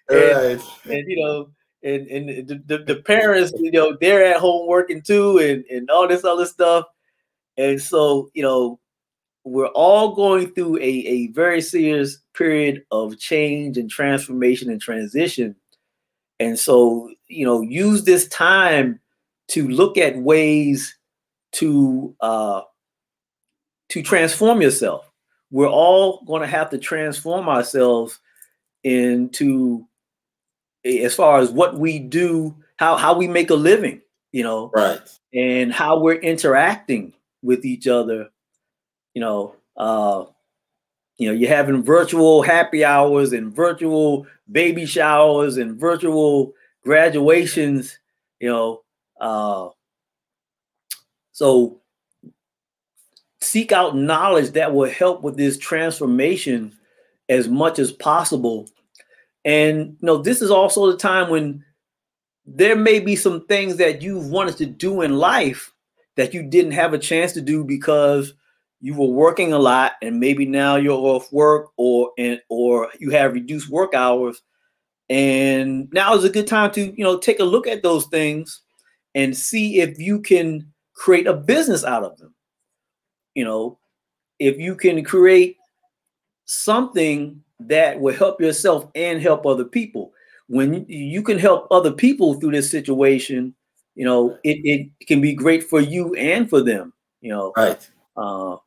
and, 0.10 0.62
right. 0.62 0.62
and 0.86 1.08
you 1.08 1.18
know, 1.18 1.50
and 1.84 2.08
and 2.08 2.48
the, 2.48 2.62
the, 2.66 2.84
the, 2.84 2.96
parents, 3.02 3.54
you 3.58 3.72
know, 3.72 3.98
they're 4.00 4.24
at 4.26 4.38
home 4.38 4.68
working 4.68 5.02
too, 5.02 5.38
and 5.40 5.64
and 5.70 5.90
all 5.90 6.08
this 6.08 6.24
other 6.24 6.46
stuff, 6.46 6.86
and 7.58 7.82
so 7.82 8.30
you 8.34 8.44
know, 8.44 8.80
we're 9.44 9.68
all 9.68 10.16
going 10.16 10.52
through 10.52 10.78
a 10.78 10.82
a 10.82 11.28
very 11.28 11.62
serious 11.62 12.20
period 12.34 12.84
of 12.92 13.18
change 13.20 13.78
and 13.78 13.90
transformation 13.90 14.70
and 14.70 14.82
transition, 14.82 15.56
and 16.40 16.58
so 16.58 17.12
you 17.28 17.46
know, 17.46 17.62
use 17.62 18.04
this 18.04 18.28
time 18.30 19.00
to 19.50 19.68
look 19.68 19.98
at 19.98 20.18
ways 20.18 20.97
to 21.58 22.16
uh 22.22 22.62
to 23.90 24.02
transform 24.02 24.62
yourself. 24.62 25.12
We're 25.50 25.70
all 25.70 26.24
going 26.26 26.42
to 26.42 26.48
have 26.48 26.70
to 26.72 26.78
transform 26.78 27.48
ourselves 27.48 28.20
into 28.84 29.88
as 30.86 31.16
far 31.16 31.40
as 31.40 31.52
what 31.52 31.80
we 31.80 32.00
do, 32.00 32.56
how 32.78 32.98
how 32.98 33.18
we 33.18 33.28
make 33.28 33.50
a 33.50 33.56
living, 33.56 34.02
you 34.32 34.44
know, 34.44 34.72
right, 34.74 35.00
and 35.34 35.72
how 35.72 36.00
we're 36.00 36.20
interacting 36.20 37.14
with 37.42 37.66
each 37.66 37.88
other, 37.88 38.30
you 39.14 39.22
know. 39.22 39.56
Uh, 39.76 40.26
you 41.18 41.28
know, 41.28 41.34
you're 41.34 41.50
having 41.50 41.84
virtual 41.84 42.44
happy 42.44 42.84
hours 42.84 43.34
and 43.34 43.56
virtual 43.56 44.28
baby 44.52 44.86
showers 44.86 45.58
and 45.58 45.80
virtual 45.80 46.54
graduations, 46.84 47.98
you 48.40 48.50
know. 48.50 48.82
Uh, 49.20 49.70
so 51.38 51.80
seek 53.42 53.72
out 53.72 53.96
knowledge 53.96 54.54
that 54.54 54.74
will 54.74 54.90
help 54.90 55.22
with 55.22 55.38
this 55.38 55.56
transformation 55.56 56.76
as 57.30 57.48
much 57.48 57.78
as 57.78 57.92
possible. 57.92 58.68
And 59.46 59.98
you 60.00 60.06
know, 60.06 60.18
this 60.18 60.42
is 60.42 60.50
also 60.50 60.92
the 60.92 60.98
time 60.98 61.30
when 61.30 61.64
there 62.48 62.76
may 62.76 63.00
be 63.00 63.16
some 63.16 63.46
things 63.46 63.76
that 63.76 64.02
you've 64.02 64.32
wanted 64.32 64.58
to 64.58 64.66
do 64.66 65.04
in 65.04 65.20
life 65.20 65.72
that 66.16 66.34
you 66.34 66.42
didn't 66.42 66.72
have 66.72 66.94
a 66.94 66.98
chance 66.98 67.34
to 67.34 67.42
do 67.42 67.64
because 67.64 68.34
you 68.82 68.96
were 68.96 69.06
working 69.06 69.54
a 69.54 69.60
lot 69.60 69.92
and 70.02 70.20
maybe 70.20 70.48
now 70.48 70.76
you're 70.76 70.98
off 70.98 71.32
work 71.32 71.70
or 71.78 72.14
and 72.18 72.42
or 72.50 72.90
you 72.98 73.12
have 73.12 73.34
reduced 73.34 73.70
work 73.70 73.94
hours. 73.94 74.42
And 75.08 75.88
now 75.94 76.16
is 76.16 76.24
a 76.24 76.32
good 76.32 76.48
time 76.48 76.72
to 76.72 76.82
you 76.82 77.04
know 77.04 77.20
take 77.20 77.40
a 77.40 77.44
look 77.44 77.68
at 77.68 77.84
those 77.84 78.08
things 78.08 78.64
and 79.14 79.38
see 79.38 79.82
if 79.82 80.00
you 80.00 80.20
can 80.20 80.74
create 80.98 81.28
a 81.28 81.34
business 81.34 81.86
out 81.86 82.04
of 82.04 82.18
them 82.18 82.34
you 83.36 83.46
know 83.46 83.78
if 84.40 84.58
you 84.60 84.76
can 84.76 85.04
create 85.04 85.58
something 86.46 87.44
that 87.60 88.00
will 88.00 88.16
help 88.16 88.42
yourself 88.42 88.88
and 88.96 89.22
help 89.22 89.46
other 89.46 89.66
people. 89.66 90.12
When 90.48 90.86
you 90.88 91.22
can 91.22 91.38
help 91.38 91.68
other 91.72 91.92
people 91.92 92.36
through 92.36 92.52
this 92.52 92.72
situation, 92.72 93.54
you 93.96 94.06
know, 94.06 94.38
it, 94.44 94.60
it 95.00 95.08
can 95.08 95.22
be 95.22 95.34
great 95.34 95.64
for 95.64 95.82
you 95.82 96.14
and 96.16 96.50
for 96.50 96.62
them, 96.62 96.94
you 97.22 97.30
know. 97.30 97.54
Right. 97.56 97.90
Uh, 98.16 98.58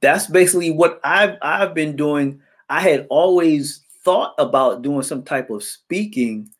that's 0.00 0.26
basically 0.26 0.70
what 0.70 1.00
I've 1.04 1.36
I've 1.40 1.74
been 1.74 1.96
doing. 1.96 2.40
I 2.68 2.80
had 2.80 3.06
always 3.08 3.82
thought 4.04 4.34
about 4.38 4.82
doing 4.82 5.02
some 5.02 5.22
type 5.22 5.48
of 5.50 5.62
speaking, 5.62 6.50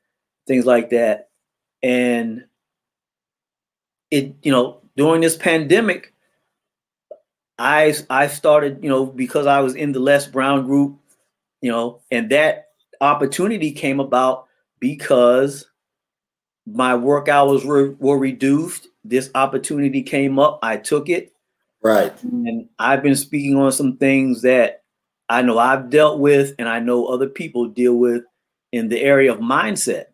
things 0.47 0.65
like 0.65 0.91
that, 0.91 1.29
and 1.83 2.45
it 4.15 4.35
you 4.43 4.53
know 4.53 4.81
during 4.97 5.21
this 5.21 5.37
pandemic, 5.37 6.15
I 7.59 7.95
I 8.09 8.29
started 8.29 8.79
you 8.83 8.89
know 8.89 9.07
because 9.07 9.47
I 9.47 9.61
was 9.61 9.75
in 9.75 9.93
the 9.93 10.01
Les 10.01 10.27
Brown 10.27 10.65
group, 10.65 10.99
you 11.61 11.71
know, 11.71 12.01
and 12.11 12.31
that 12.31 12.69
opportunity 13.01 13.73
came 13.73 14.01
about 14.01 14.47
because 14.79 15.67
my 16.67 16.95
work 16.95 17.29
hours 17.29 17.65
were, 17.65 17.93
were 17.99 18.19
reduced. 18.19 18.89
This 19.05 19.31
opportunity 19.35 20.03
came 20.03 20.39
up. 20.39 20.59
I 20.63 20.79
took 20.79 21.09
it. 21.09 21.33
Right. 21.83 22.13
And 22.23 22.69
I've 22.79 23.03
been 23.03 23.17
speaking 23.17 23.57
on 23.57 23.71
some 23.73 23.99
things 23.99 24.41
that 24.43 24.83
I 25.29 25.43
know 25.43 25.59
I've 25.59 25.91
dealt 25.91 26.21
with 26.21 26.55
and 26.59 26.69
I 26.69 26.79
know 26.79 27.07
other 27.07 27.29
people 27.29 27.67
deal 27.67 27.95
with 27.97 28.23
in 28.73 28.89
the 28.89 29.01
area 29.01 29.33
of 29.33 29.41
mindset. 29.41 30.07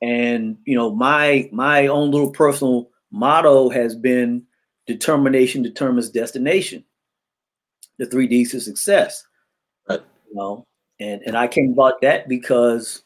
And 0.00 0.58
you 0.64 0.76
know, 0.76 0.94
my 0.94 1.48
my 1.52 1.86
own 1.86 2.10
little 2.10 2.30
personal 2.30 2.88
motto 3.10 3.68
has 3.70 3.96
been 3.96 4.44
determination 4.86 5.62
determines 5.62 6.10
destination. 6.10 6.84
The 7.98 8.06
three 8.06 8.26
D's 8.26 8.52
to 8.52 8.60
success. 8.60 9.24
Right. 9.88 10.00
You 10.28 10.36
know, 10.36 10.66
and 11.00 11.22
and 11.22 11.36
I 11.36 11.48
came 11.48 11.72
about 11.72 12.00
that 12.02 12.28
because 12.28 13.02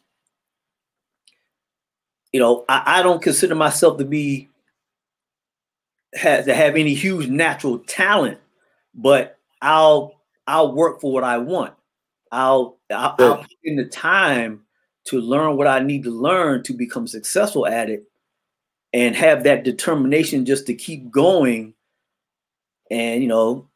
you 2.33 2.41
know 2.41 2.65
I, 2.69 2.83
I 2.99 3.03
don't 3.03 3.23
consider 3.23 3.55
myself 3.55 3.99
to 3.99 4.05
be 4.05 4.49
have 6.15 6.45
to 6.45 6.55
have 6.55 6.77
any 6.77 6.95
huge 6.95 7.29
natural 7.29 7.79
talent, 7.79 8.39
but 8.95 9.39
I'll 9.61 10.21
I'll 10.47 10.75
work 10.75 11.01
for 11.01 11.13
what 11.13 11.25
I 11.25 11.39
want. 11.39 11.75
I'll 12.31 12.79
I'll, 12.91 13.15
I'll 13.19 13.37
put 13.39 13.51
in 13.65 13.77
the 13.77 13.87
time 13.87 14.63
to 15.05 15.21
learn 15.21 15.57
what 15.57 15.67
I 15.67 15.81
need 15.81 16.05
to 16.05 16.11
learn 16.11 16.63
to 16.65 16.73
become 16.73 17.07
successful 17.07 17.67
at 17.67 17.91
it, 17.91 18.05
and 18.93 19.17
have 19.17 19.45
that 19.45 19.65
determination 19.65 20.45
just 20.45 20.67
to 20.67 20.75
keep 20.75 21.11
going. 21.11 21.75
And 22.91 23.23
you 23.23 23.29
know, 23.29 23.69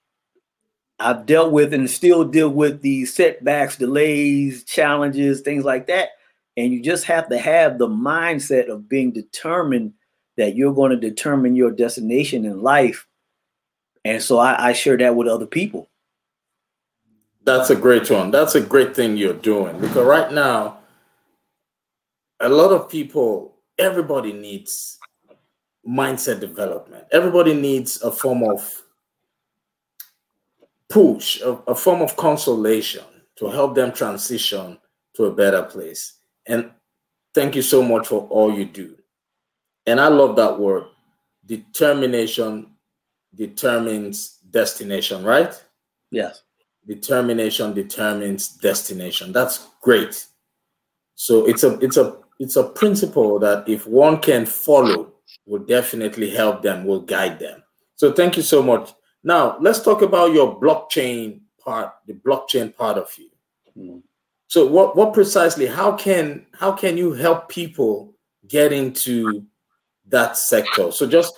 I've 0.99 1.27
dealt 1.27 1.53
with 1.53 1.75
and 1.75 1.91
still 1.91 2.25
deal 2.25 2.49
with 2.49 2.81
these 2.81 3.15
setbacks, 3.15 3.77
delays, 3.77 4.65
challenges, 4.65 5.41
things 5.41 5.65
like 5.65 5.87
that. 5.89 6.11
And 6.57 6.73
you 6.73 6.83
just 6.83 7.05
have 7.05 7.29
to 7.29 7.39
have 7.39 7.79
the 7.79 7.89
mindset 7.89 8.69
of 8.69 8.89
being 8.89 9.13
determined 9.13 9.93
that 10.39 10.57
you're 10.57 10.75
going 10.75 10.91
to 10.91 10.97
determine 10.97 11.55
your 11.55 11.71
destination 11.71 12.45
in 12.45 12.63
life. 12.63 13.07
And 14.05 14.23
so 14.23 14.39
I, 14.39 14.69
I 14.69 14.73
share 14.73 14.97
that 14.99 15.17
with 15.17 15.29
other 15.29 15.47
people. 15.47 15.89
That's 17.45 17.71
a 17.71 17.77
great 17.77 18.11
one. 18.11 18.31
That's 18.31 18.55
a 18.55 18.61
great 18.61 18.97
thing 18.97 19.17
you're 19.17 19.35
doing 19.35 19.79
because 19.81 20.05
right 20.05 20.33
now, 20.33 20.79
a 22.41 22.49
lot 22.49 22.73
of 22.73 22.89
people, 22.89 23.57
everybody 23.79 24.33
needs 24.33 24.99
mindset 25.87 26.41
development. 26.41 27.05
Everybody 27.13 27.55
needs 27.55 28.03
a 28.03 28.11
form 28.11 28.43
of 28.43 28.83
push, 30.89 31.41
a, 31.41 31.53
a 31.67 31.75
form 31.75 32.03
of 32.03 32.17
consolation 32.17 33.05
to 33.37 33.47
help 33.49 33.75
them 33.75 33.93
transition 33.93 34.79
to 35.15 35.25
a 35.25 35.35
better 35.35 35.63
place. 35.63 36.15
And 36.47 36.71
thank 37.35 37.55
you 37.55 37.63
so 37.63 37.83
much 37.83 38.09
for 38.09 38.27
all 38.29 38.53
you 38.53 38.65
do. 38.65 38.97
And 39.87 40.01
I 40.01 40.09
love 40.09 40.37
that 40.37 40.59
word. 40.59 40.85
Determination 41.45 42.67
determines 43.35 44.39
destination, 44.51 45.25
right? 45.25 45.55
Yes. 46.11 46.43
Determination 46.87 47.75
determines 47.75 48.49
destination. 48.49 49.33
That's 49.33 49.69
great. 49.81 50.27
So 51.15 51.47
it's 51.47 51.65
a 51.65 51.79
it's 51.79 51.97
a 51.97 52.19
it's 52.39 52.57
a 52.57 52.65
principle 52.65 53.39
that 53.39 53.69
if 53.69 53.87
one 53.87 54.19
can 54.21 54.47
follow, 54.47 55.13
will 55.47 55.65
definitely 55.65 56.31
help 56.31 56.63
them, 56.63 56.85
will 56.85 57.01
guide 57.01 57.39
them. 57.39 57.63
So 57.95 58.13
thank 58.13 58.37
you 58.37 58.43
so 58.43 58.63
much. 58.63 58.93
Now 59.25 59.57
let's 59.61 59.83
talk 59.83 60.03
about 60.03 60.33
your 60.33 60.61
blockchain 60.61 61.41
part, 61.59 61.93
the 62.07 62.15
blockchain 62.15 62.75
part 62.75 62.99
of 62.99 63.11
you. 63.17 63.31
Mm. 63.77 64.03
So 64.49 64.67
what 64.67 64.97
what 64.97 65.13
precisely? 65.13 65.67
How 65.67 65.97
can 65.97 66.47
how 66.53 66.73
can 66.73 66.97
you 66.97 67.13
help 67.13 67.49
people 67.49 68.15
get 68.49 68.73
into 68.73 69.45
that 70.09 70.37
sector. 70.37 70.93
So 70.93 71.07
just 71.07 71.35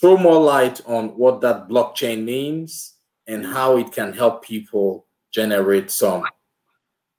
throw 0.00 0.16
more 0.16 0.40
light 0.40 0.80
on 0.86 1.10
what 1.10 1.40
that 1.42 1.68
blockchain 1.68 2.24
means 2.24 2.94
and 3.26 3.46
how 3.46 3.76
it 3.76 3.92
can 3.92 4.12
help 4.12 4.44
people 4.44 5.06
generate 5.32 5.90
some 5.90 6.24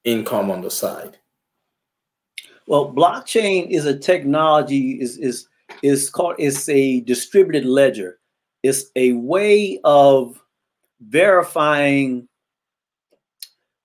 income 0.03 0.51
on 0.51 0.61
the 0.61 0.71
side. 0.71 1.17
Well, 2.67 2.93
blockchain 2.93 3.69
is 3.69 3.85
a 3.85 3.97
technology 3.97 5.01
is 5.01 5.17
is 5.17 5.47
is 5.81 6.09
called 6.09 6.35
it's 6.37 6.67
a 6.69 7.01
distributed 7.01 7.65
ledger. 7.65 8.19
It's 8.63 8.85
a 8.95 9.13
way 9.13 9.79
of 9.83 10.41
verifying 11.01 12.27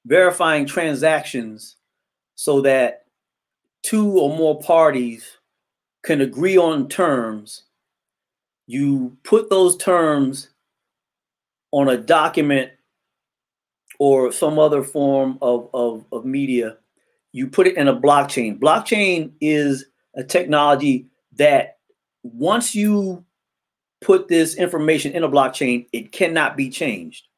verifying 0.04 0.66
transactions 0.66 1.76
so 2.36 2.60
that 2.60 3.06
two 3.82 4.18
or 4.18 4.36
more 4.36 4.60
parties 4.60 5.38
can 6.04 6.20
agree 6.20 6.56
on 6.56 6.88
terms, 6.88 7.64
you 8.66 9.16
put 9.24 9.50
those 9.50 9.76
terms 9.76 10.50
on 11.72 11.88
a 11.88 11.96
document 11.96 12.70
or 13.98 14.30
some 14.30 14.58
other 14.58 14.82
form 14.82 15.38
of, 15.42 15.68
of, 15.74 16.04
of 16.12 16.24
media, 16.24 16.76
you 17.36 17.46
put 17.46 17.66
it 17.66 17.76
in 17.76 17.86
a 17.86 17.94
blockchain. 17.94 18.58
Blockchain 18.58 19.30
is 19.42 19.84
a 20.14 20.24
technology 20.24 21.04
that 21.34 21.76
once 22.22 22.74
you 22.74 23.22
put 24.00 24.26
this 24.26 24.54
information 24.54 25.12
in 25.12 25.22
a 25.22 25.28
blockchain, 25.28 25.86
it 25.92 26.12
cannot 26.12 26.56
be 26.56 26.70
changed 26.70 27.28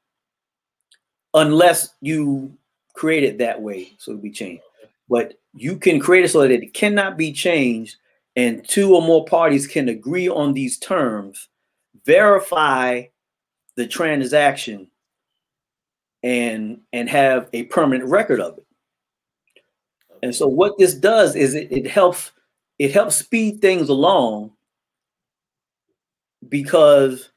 unless 1.35 1.97
you 2.01 2.57
create 2.95 3.25
it 3.25 3.39
that 3.39 3.61
way 3.61 3.93
so 3.99 4.13
it'll 4.13 4.23
be 4.23 4.31
changed. 4.31 4.63
But 5.09 5.35
you 5.53 5.77
can 5.77 5.99
create 5.99 6.25
it 6.25 6.29
so 6.29 6.43
that 6.43 6.53
it 6.53 6.75
cannot 6.75 7.19
be 7.19 7.33
changed 7.33 7.97
and 8.37 8.67
two 8.69 8.95
or 8.95 9.03
more 9.03 9.25
parties 9.25 9.67
can 9.67 9.89
agree 9.89 10.29
on 10.29 10.53
these 10.53 10.79
terms, 10.79 11.49
verify 12.07 13.03
the 13.75 13.89
transaction, 13.89 14.93
and 16.23 16.83
and 16.93 17.09
have 17.09 17.49
a 17.53 17.65
permanent 17.65 18.09
record 18.09 18.41
of 18.41 18.59
it. 18.59 18.68
And 20.23 20.35
so 20.35 20.47
what 20.47 20.79
this 20.79 20.95
does 20.95 21.37
is 21.37 21.55
it, 21.55 21.71
it 21.71 21.87
helps 21.87 22.33
it 22.79 22.93
helps 22.93 23.17
speed 23.17 23.61
things 23.61 23.89
along 23.89 24.53
because 26.49 27.31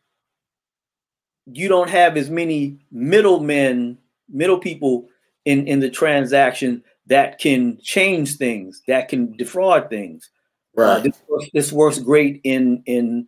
you 1.46 1.68
don't 1.68 1.90
have 1.90 2.18
as 2.18 2.30
many 2.30 2.80
middlemen, 2.92 3.98
middle 4.30 4.60
people 4.60 5.08
in, 5.46 5.68
in 5.68 5.80
the 5.80 5.90
transaction 5.90 6.84
that 7.08 7.40
can 7.40 7.80
change 7.82 8.38
things, 8.38 8.84
that 8.88 9.10
can 9.10 9.36
defraud 9.36 9.90
things. 9.90 10.30
Uh, 10.78 10.82
right. 10.82 10.98
Uh, 10.98 11.00
this, 11.00 11.22
works, 11.28 11.50
this, 11.54 11.72
works, 11.72 12.00
great 12.00 12.40
in 12.44 12.82
in 12.86 13.28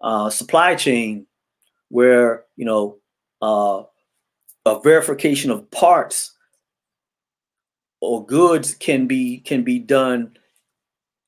uh, 0.00 0.30
supply 0.30 0.74
chain, 0.74 1.26
where 1.88 2.44
you 2.56 2.64
know 2.64 2.96
uh, 3.42 3.82
a 4.64 4.80
verification 4.80 5.50
of 5.50 5.70
parts 5.70 6.34
or 8.00 8.24
goods 8.24 8.74
can 8.74 9.06
be 9.06 9.38
can 9.38 9.62
be 9.62 9.78
done 9.78 10.36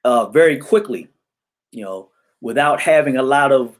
uh, 0.04 0.26
very 0.26 0.58
quickly. 0.58 1.08
You 1.70 1.84
know, 1.84 2.10
without 2.40 2.80
having 2.80 3.16
a 3.16 3.22
lot 3.22 3.52
of 3.52 3.78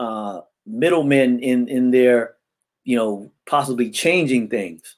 uh, 0.00 0.40
middlemen 0.66 1.40
in 1.40 1.68
in 1.68 1.90
there, 1.90 2.36
you 2.84 2.96
know, 2.96 3.30
possibly 3.46 3.90
changing 3.90 4.48
things. 4.48 4.96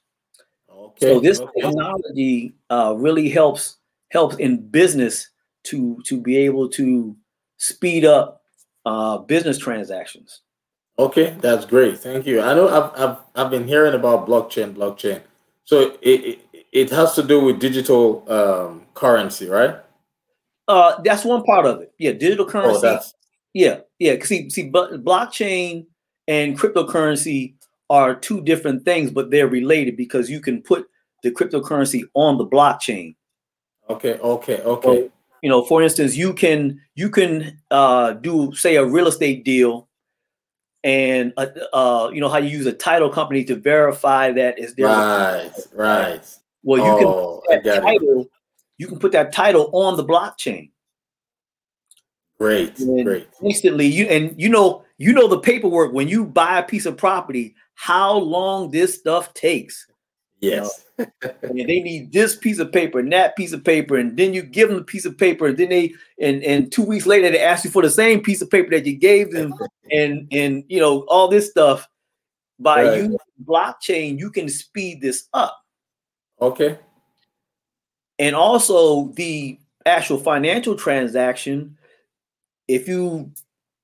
Okay. 0.71 1.07
So 1.07 1.21
this 1.21 1.41
okay. 1.41 1.61
technology 1.61 2.55
uh, 2.69 2.95
really 2.97 3.29
helps 3.29 3.77
helps 4.11 4.37
in 4.37 4.69
business 4.69 5.29
to 5.65 6.01
to 6.07 6.21
be 6.21 6.37
able 6.37 6.69
to 6.71 7.17
speed 7.59 8.05
up 8.05 8.43
uh, 8.87 9.19
business 9.19 9.59
transactions. 9.59 10.41
Okay, 10.99 11.35
that's 11.41 11.65
great. 11.65 11.99
Thank 11.99 12.27
you. 12.27 12.43
I 12.43 12.55
know 12.55 12.69
I've 12.69 13.01
I've, 13.01 13.17
I've 13.35 13.51
been 13.51 13.67
hearing 13.67 13.95
about 13.95 14.27
blockchain, 14.27 14.75
blockchain. 14.75 15.23
So 15.65 15.97
it, 16.03 16.25
it, 16.25 16.39
it 16.73 16.91
has 16.91 17.15
to 17.15 17.23
do 17.23 17.41
with 17.41 17.59
digital 17.59 18.25
um, 18.31 18.87
currency, 18.95 19.49
right? 19.49 19.77
Uh, 20.69 21.01
that's 21.03 21.25
one 21.25 21.43
part 21.43 21.67
of 21.67 21.81
it. 21.81 21.93
Yeah, 21.99 22.13
digital 22.13 22.47
oh, 22.47 22.49
currency. 22.49 22.87
Oh, 22.87 23.01
yeah, 23.55 23.81
yeah. 23.99 24.23
See, 24.23 24.49
see, 24.51 24.69
but 24.69 25.05
blockchain 25.05 25.87
and 26.29 26.57
cryptocurrency 26.57 27.55
are 27.89 28.15
two 28.15 28.41
different 28.43 28.85
things, 28.85 29.11
but 29.11 29.31
they're 29.31 29.49
related 29.49 29.97
because 29.97 30.31
you 30.31 30.41
can 30.41 30.63
put 30.63 30.87
the 31.25 31.31
cryptocurrency 31.31 32.03
on 32.15 32.39
the 32.39 32.47
blockchain. 32.47 33.17
Okay, 33.89 34.15
okay, 34.19 34.61
okay. 34.63 35.03
So, 35.03 35.13
you 35.43 35.51
know, 35.51 35.65
for 35.65 35.83
instance, 35.83 36.17
you 36.17 36.33
can 36.33 36.81
you 36.95 37.11
can 37.11 37.61
uh, 37.73 38.13
do 38.13 38.55
say 38.55 38.77
a 38.77 38.85
real 38.85 39.09
estate 39.09 39.45
deal, 39.45 39.89
and 40.85 41.33
uh, 41.37 41.47
uh, 41.73 42.11
you 42.13 42.21
know 42.21 42.29
how 42.29 42.39
you 42.39 42.51
use 42.51 42.67
a 42.67 42.73
title 42.73 43.11
company 43.11 43.43
to 43.45 43.57
verify 43.57 44.31
that 44.31 44.61
is 44.61 44.77
there. 44.77 44.87
Right, 44.87 45.51
right. 45.75 46.40
Well, 46.63 46.85
you 46.85 47.07
oh, 47.07 47.43
can 47.49 47.63
title, 47.63 48.27
you 48.79 48.87
can 48.87 48.99
put 48.99 49.13
that 49.13 49.33
title 49.33 49.71
on 49.73 49.97
the 49.97 50.05
blockchain. 50.05 50.71
Great, 52.39 52.75
great. 52.77 53.29
Instantly, 53.43 53.87
you 53.87 54.07
and 54.07 54.35
you 54.41 54.49
know 54.49 54.83
you 54.97 55.13
know 55.13 55.29
the 55.29 55.39
paperwork 55.39 55.93
when 55.93 56.09
you 56.09 56.25
buy 56.25 56.59
a 56.59 56.63
piece 56.63 56.87
of 56.87 56.97
property, 56.97 57.55
how 57.75 58.17
long 58.17 58.71
this 58.71 58.99
stuff 58.99 59.35
takes. 59.35 59.87
Yes. 60.41 60.87
You 60.99 61.05
know? 61.05 61.33
and 61.43 61.59
they 61.59 61.81
need 61.81 62.13
this 62.13 62.37
piece 62.37 62.59
of 62.59 62.73
paper 62.73 62.99
and 62.99 63.13
that 63.13 63.37
piece 63.37 63.53
of 63.53 63.65
paper, 63.65 63.97
and 63.97 64.17
then 64.17 64.33
you 64.33 64.43
give 64.43 64.69
them 64.69 64.79
a 64.79 64.85
piece 64.85 65.05
of 65.05 65.17
paper, 65.19 65.47
and 65.47 65.57
then 65.57 65.69
they 65.69 65.95
and 66.19 66.43
and 66.43 66.73
two 66.73 66.83
weeks 66.83 67.07
later 67.07 67.31
they 67.31 67.41
ask 67.41 67.65
you 67.65 67.71
for 67.71 67.83
the 67.83 67.91
same 67.91 68.23
piece 68.23 68.41
of 68.43 68.51
paper 68.51 68.71
that 68.71 68.87
you 68.87 68.97
gave 68.97 69.33
them, 69.33 69.53
and 69.91 70.27
and 70.33 70.65
you 70.69 70.81
know 70.81 71.01
all 71.09 71.29
this 71.29 71.51
stuff. 71.51 71.87
By 72.59 72.85
right. 72.85 72.97
using 72.97 73.19
blockchain, 73.45 74.19
you 74.19 74.31
can 74.31 74.49
speed 74.49 75.01
this 75.01 75.29
up. 75.33 75.60
Okay. 76.41 76.79
And 78.19 78.35
also 78.37 79.09
the 79.15 79.59
actual 79.87 80.19
financial 80.19 80.77
transaction, 80.77 81.77
if 82.69 82.87
you 82.89 83.33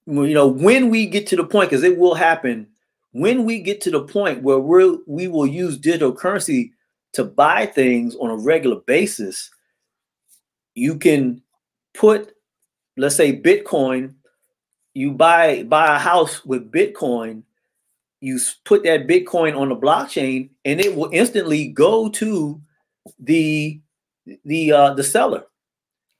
you 0.06 0.34
know 0.34 0.46
when 0.46 0.88
we 0.90 1.06
get 1.06 1.26
to 1.28 1.36
the 1.36 1.44
point 1.44 1.70
because 1.70 1.82
it 1.82 1.98
will 1.98 2.14
happen 2.14 2.68
when 3.16 3.44
we 3.44 3.60
get 3.60 3.80
to 3.80 3.90
the 3.90 4.02
point 4.02 4.42
where 4.42 4.58
we're, 4.58 4.98
we 5.06 5.26
will 5.26 5.46
use 5.46 5.78
digital 5.78 6.12
currency 6.12 6.74
to 7.14 7.24
buy 7.24 7.64
things 7.64 8.14
on 8.16 8.28
a 8.28 8.36
regular 8.36 8.76
basis, 8.80 9.50
you 10.74 10.98
can 10.98 11.40
put, 11.94 12.34
let's 12.98 13.16
say, 13.16 13.34
Bitcoin. 13.34 14.12
You 14.92 15.12
buy 15.12 15.62
buy 15.62 15.96
a 15.96 15.98
house 15.98 16.44
with 16.44 16.70
Bitcoin. 16.70 17.42
You 18.20 18.38
put 18.64 18.82
that 18.84 19.06
Bitcoin 19.06 19.58
on 19.58 19.68
the 19.68 19.76
blockchain, 19.76 20.50
and 20.64 20.80
it 20.80 20.96
will 20.96 21.10
instantly 21.12 21.68
go 21.68 22.08
to 22.10 22.60
the 23.18 23.80
the 24.44 24.72
uh, 24.72 24.94
the 24.94 25.04
seller. 25.04 25.44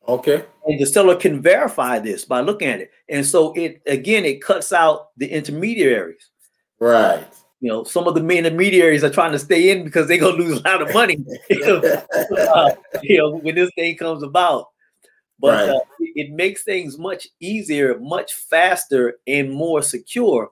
Okay. 0.09 0.45
And 0.67 0.81
the 0.81 0.87
seller 0.87 1.17
can 1.17 1.43
verify 1.43 1.99
this 1.99 2.25
by 2.25 2.41
looking 2.41 2.69
at 2.69 2.81
it. 2.81 2.91
And 3.09 3.27
so 3.27 3.53
it 3.55 3.83
again 3.87 4.25
it 4.25 4.43
cuts 4.43 4.73
out 4.73 5.09
the 5.17 5.27
intermediaries. 5.27 6.31
Right. 6.79 7.27
You 7.61 7.71
know, 7.71 7.85
some 7.85 8.07
of 8.07 8.15
the 8.15 8.23
main 8.23 8.45
intermediaries 8.47 9.03
are 9.03 9.11
trying 9.11 9.33
to 9.33 9.39
stay 9.39 9.71
in 9.71 9.85
because 9.85 10.07
they're 10.07 10.19
gonna 10.19 10.37
lose 10.37 10.61
a 10.61 10.69
lot 10.69 10.83
of 10.83 10.93
money. 10.95 11.19
uh, 11.51 12.71
you 13.03 13.19
know, 13.19 13.37
when 13.37 13.55
this 13.55 13.71
thing 13.75 13.97
comes 13.97 14.23
about. 14.23 14.69
But 15.39 15.69
right. 15.69 15.77
uh, 15.77 15.81
it 15.99 16.31
makes 16.33 16.63
things 16.63 16.99
much 16.99 17.29
easier, 17.41 17.99
much 17.99 18.33
faster, 18.35 19.19
and 19.27 19.53
more 19.53 19.83
secure. 19.83 20.51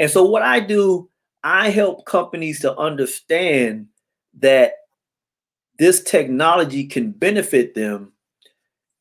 And 0.00 0.10
so, 0.10 0.24
what 0.24 0.42
I 0.42 0.60
do, 0.60 1.08
I 1.42 1.70
help 1.70 2.04
companies 2.04 2.60
to 2.60 2.76
understand 2.76 3.88
that 4.40 4.72
this 5.78 6.02
technology 6.02 6.84
can 6.84 7.12
benefit 7.12 7.74
them 7.74 8.12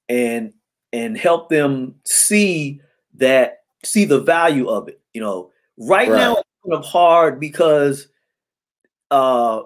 and 0.10 0.54
and 0.94 1.18
help 1.18 1.50
them 1.50 1.96
see 2.06 2.82
that 3.16 3.64
see 3.84 4.06
the 4.06 4.20
value 4.20 4.68
of 4.68 4.88
it 4.88 5.02
you 5.14 5.22
know 5.22 5.52
right, 5.78 6.10
right. 6.10 6.18
now 6.18 6.38
it's 6.38 6.50
kind 6.64 6.74
of 6.74 6.86
hard 6.86 7.40
because 7.40 8.08
uh 9.12 9.62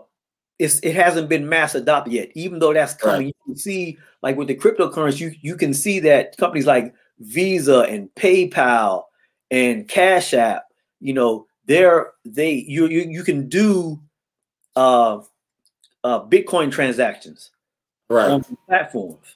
it's, 0.59 0.79
it 0.81 0.93
hasn't 0.95 1.27
been 1.27 1.49
mass 1.49 1.75
adopted 1.75 2.13
yet 2.13 2.29
even 2.33 2.59
though 2.59 2.73
that's 2.73 2.93
coming 2.93 3.17
right. 3.17 3.25
you 3.27 3.33
can 3.45 3.57
see 3.57 3.97
like 4.21 4.35
with 4.37 4.47
the 4.47 4.55
cryptocurrency 4.55 5.19
you, 5.19 5.35
you 5.41 5.55
can 5.55 5.73
see 5.73 5.99
that 5.99 6.37
companies 6.37 6.65
like 6.65 6.93
visa 7.19 7.81
and 7.81 8.09
paypal 8.15 9.03
and 9.51 9.87
cash 9.87 10.33
app 10.33 10.63
you 11.01 11.13
know 11.13 11.45
they're 11.65 12.11
they 12.23 12.53
you 12.53 12.87
you, 12.87 13.01
you 13.01 13.23
can 13.23 13.49
do 13.49 13.99
uh 14.75 15.19
uh, 16.03 16.21
Bitcoin 16.21 16.71
transactions 16.71 17.51
right. 18.09 18.29
on 18.29 18.45
platforms. 18.67 19.35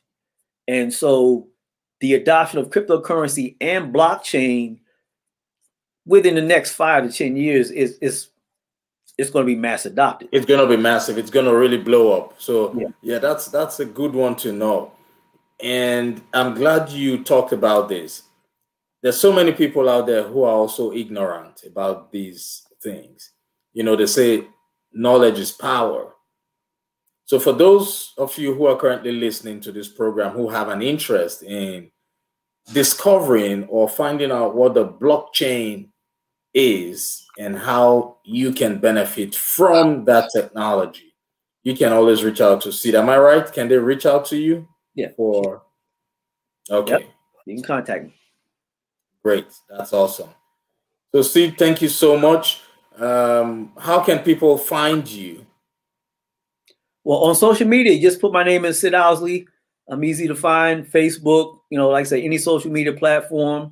And 0.68 0.94
so 0.94 1.48
the 2.00 2.16
adoption 2.16 2.60
of 2.60 2.70
cryptocurrency 2.70 3.56
and 3.62 3.94
blockchain 3.94 4.80
within 6.06 6.36
the 6.36 6.42
next 6.42 6.74
five 6.74 7.04
to 7.04 7.16
10 7.16 7.38
years 7.38 7.72
is, 7.72 7.98
is 8.00 8.30
it's 9.18 9.30
going 9.30 9.46
to 9.46 9.48
be 9.48 9.56
mass 9.56 9.86
adopted. 9.86 10.30
It's 10.32 10.46
going 10.46 10.68
to 10.68 10.76
be 10.76 10.82
massive. 10.82 11.18
It's 11.18 11.30
going 11.30 11.46
to 11.46 11.56
really 11.56 11.78
blow 11.78 12.20
up. 12.20 12.36
So 12.38 12.74
yeah. 12.78 12.88
yeah, 13.02 13.20
that's 13.20 13.48
that's 13.48 13.80
a 13.80 13.86
good 13.86 14.14
one 14.14 14.36
to 14.38 14.52
know. 14.52 14.92
And 15.64 16.22
I'm 16.34 16.54
glad 16.54 16.90
you 16.90 17.24
talked 17.24 17.54
about 17.54 17.88
this. 17.88 18.24
There's 19.06 19.20
so 19.20 19.32
many 19.32 19.52
people 19.52 19.88
out 19.88 20.08
there 20.08 20.24
who 20.24 20.46
are 20.46 20.56
also 20.56 20.92
ignorant 20.92 21.64
about 21.64 22.12
these 22.12 22.64
things. 22.82 23.34
You 23.72 23.84
know, 23.84 23.96
they 23.96 24.08
say 24.08 24.48
knowledge 24.94 25.38
is 25.38 25.52
power. 25.52 26.14
So, 27.26 27.40
for 27.40 27.54
those 27.54 28.14
of 28.18 28.36
you 28.40 28.56
who 28.56 28.66
are 28.66 28.76
currently 28.76 29.12
listening 29.12 29.62
to 29.62 29.72
this 29.72 29.88
program 29.88 30.32
who 30.32 30.50
have 30.50 30.70
an 30.70 30.82
interest 30.82 31.44
in 31.44 31.92
discovering 32.74 33.66
or 33.66 33.88
finding 33.88 34.32
out 34.32 34.56
what 34.56 34.74
the 34.74 34.88
blockchain 34.88 35.90
is 36.56 37.28
and 37.38 37.56
how 37.56 38.18
you 38.26 38.54
can 38.54 38.80
benefit 38.80 39.36
from 39.36 40.04
that 40.06 40.32
technology, 40.36 41.14
you 41.62 41.76
can 41.76 41.94
always 41.94 42.24
reach 42.24 42.42
out 42.42 42.60
to 42.62 42.72
Sid. 42.72 42.96
Am 42.96 43.10
I 43.10 43.20
right? 43.20 43.54
Can 43.54 43.68
they 43.68 43.78
reach 43.78 44.08
out 44.08 44.26
to 44.30 44.36
you? 44.36 44.68
Yeah. 44.96 45.10
Or 45.16 45.62
okay. 46.72 46.94
Yep. 46.94 47.02
You 47.46 47.56
can 47.58 47.64
contact 47.64 48.06
me. 48.06 48.16
Great. 49.26 49.48
That's 49.68 49.92
awesome. 49.92 50.30
So, 51.12 51.24
Sid, 51.24 51.58
thank 51.58 51.82
you 51.82 51.90
so 51.90 52.16
much. 52.16 52.62
Um, 52.96 53.72
how 53.76 54.00
can 54.02 54.20
people 54.20 54.56
find 54.56 55.08
you? 55.08 55.48
Well, 57.04 57.18
on 57.24 57.34
social 57.34 57.68
media, 57.68 58.00
just 58.00 58.22
put 58.22 58.32
my 58.32 58.44
name 58.44 58.66
in 58.66 58.74
Sid 58.76 58.94
Owsley. 58.94 59.48
I'm 59.90 60.04
easy 60.04 60.28
to 60.28 60.36
find. 60.36 60.86
Facebook, 60.86 61.58
you 61.72 61.78
know, 61.80 61.90
like 61.90 62.02
I 62.02 62.04
say, 62.04 62.22
any 62.22 62.38
social 62.38 62.70
media 62.70 62.94
platform. 62.94 63.72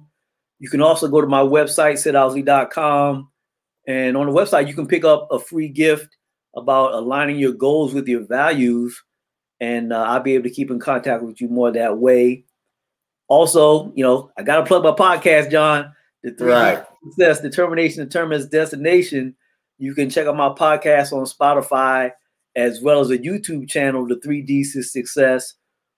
You 0.57 0.69
can 0.69 0.81
also 0.81 1.07
go 1.07 1.21
to 1.21 1.27
my 1.27 1.41
website, 1.41 2.01
sidowsley.com. 2.01 3.29
And 3.87 4.17
on 4.17 4.25
the 4.25 4.31
website, 4.31 4.67
you 4.67 4.73
can 4.73 4.87
pick 4.87 5.05
up 5.05 5.27
a 5.29 5.37
free 5.37 5.67
gift 5.67 6.17
about 6.55 6.95
aligning 6.95 7.37
your 7.37 7.53
goals 7.53 7.93
with 7.93 8.07
your 8.07 8.25
values. 8.25 8.99
And 9.59 9.93
uh, 9.93 10.01
I'll 10.01 10.19
be 10.19 10.33
able 10.33 10.45
to 10.45 10.55
keep 10.55 10.71
in 10.71 10.79
contact 10.79 11.21
with 11.21 11.39
you 11.39 11.47
more 11.47 11.71
that 11.73 11.99
way. 11.99 12.45
Also, 13.27 13.91
you 13.95 14.03
know, 14.03 14.31
I 14.37 14.43
got 14.43 14.57
to 14.57 14.65
plug 14.65 14.83
my 14.83 14.91
podcast, 14.91 15.51
John. 15.51 15.93
The 16.23 16.31
three 16.31 16.51
right. 16.51 16.85
success, 17.03 17.41
determination, 17.41 18.03
determines 18.03 18.47
destination. 18.47 19.35
You 19.77 19.93
can 19.93 20.09
check 20.09 20.27
out 20.27 20.37
my 20.37 20.49
podcast 20.49 21.11
on 21.11 21.25
Spotify 21.25 22.11
as 22.55 22.81
well 22.81 22.99
as 22.99 23.09
a 23.09 23.17
YouTube 23.17 23.67
channel, 23.67 24.07
the 24.07 24.15
3D 24.15 24.65
Success, 24.65 25.55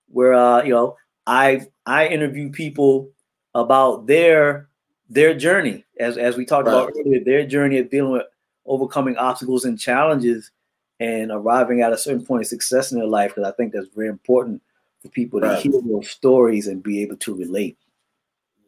where 0.07 0.33
uh, 0.33 0.63
you 0.63 0.71
know 0.71 0.95
I 1.27 1.67
I 1.85 2.07
interview 2.07 2.51
people 2.51 3.09
about 3.53 4.07
their 4.07 4.69
their 5.09 5.33
journey, 5.33 5.85
as 5.99 6.17
as 6.17 6.37
we 6.37 6.45
talked 6.45 6.67
right. 6.67 6.73
about 6.73 6.93
earlier, 6.99 7.23
their 7.23 7.45
journey 7.45 7.77
of 7.79 7.89
dealing 7.89 8.11
with 8.11 8.23
overcoming 8.65 9.17
obstacles 9.17 9.65
and 9.65 9.79
challenges 9.79 10.51
and 10.99 11.29
arriving 11.31 11.81
at 11.81 11.93
a 11.93 11.97
certain 11.97 12.25
point 12.25 12.41
of 12.41 12.47
success 12.47 12.91
in 12.91 12.97
their 12.97 13.07
life. 13.07 13.35
Because 13.35 13.51
I 13.51 13.55
think 13.55 13.73
that's 13.73 13.87
very 13.95 14.07
important 14.07 14.61
for 15.05 15.11
people 15.11 15.39
right. 15.39 15.61
to 15.61 15.69
hear 15.69 15.81
those 15.81 16.09
stories 16.09 16.67
and 16.67 16.81
be 16.81 17.01
able 17.01 17.17
to 17.17 17.35
relate. 17.35 17.77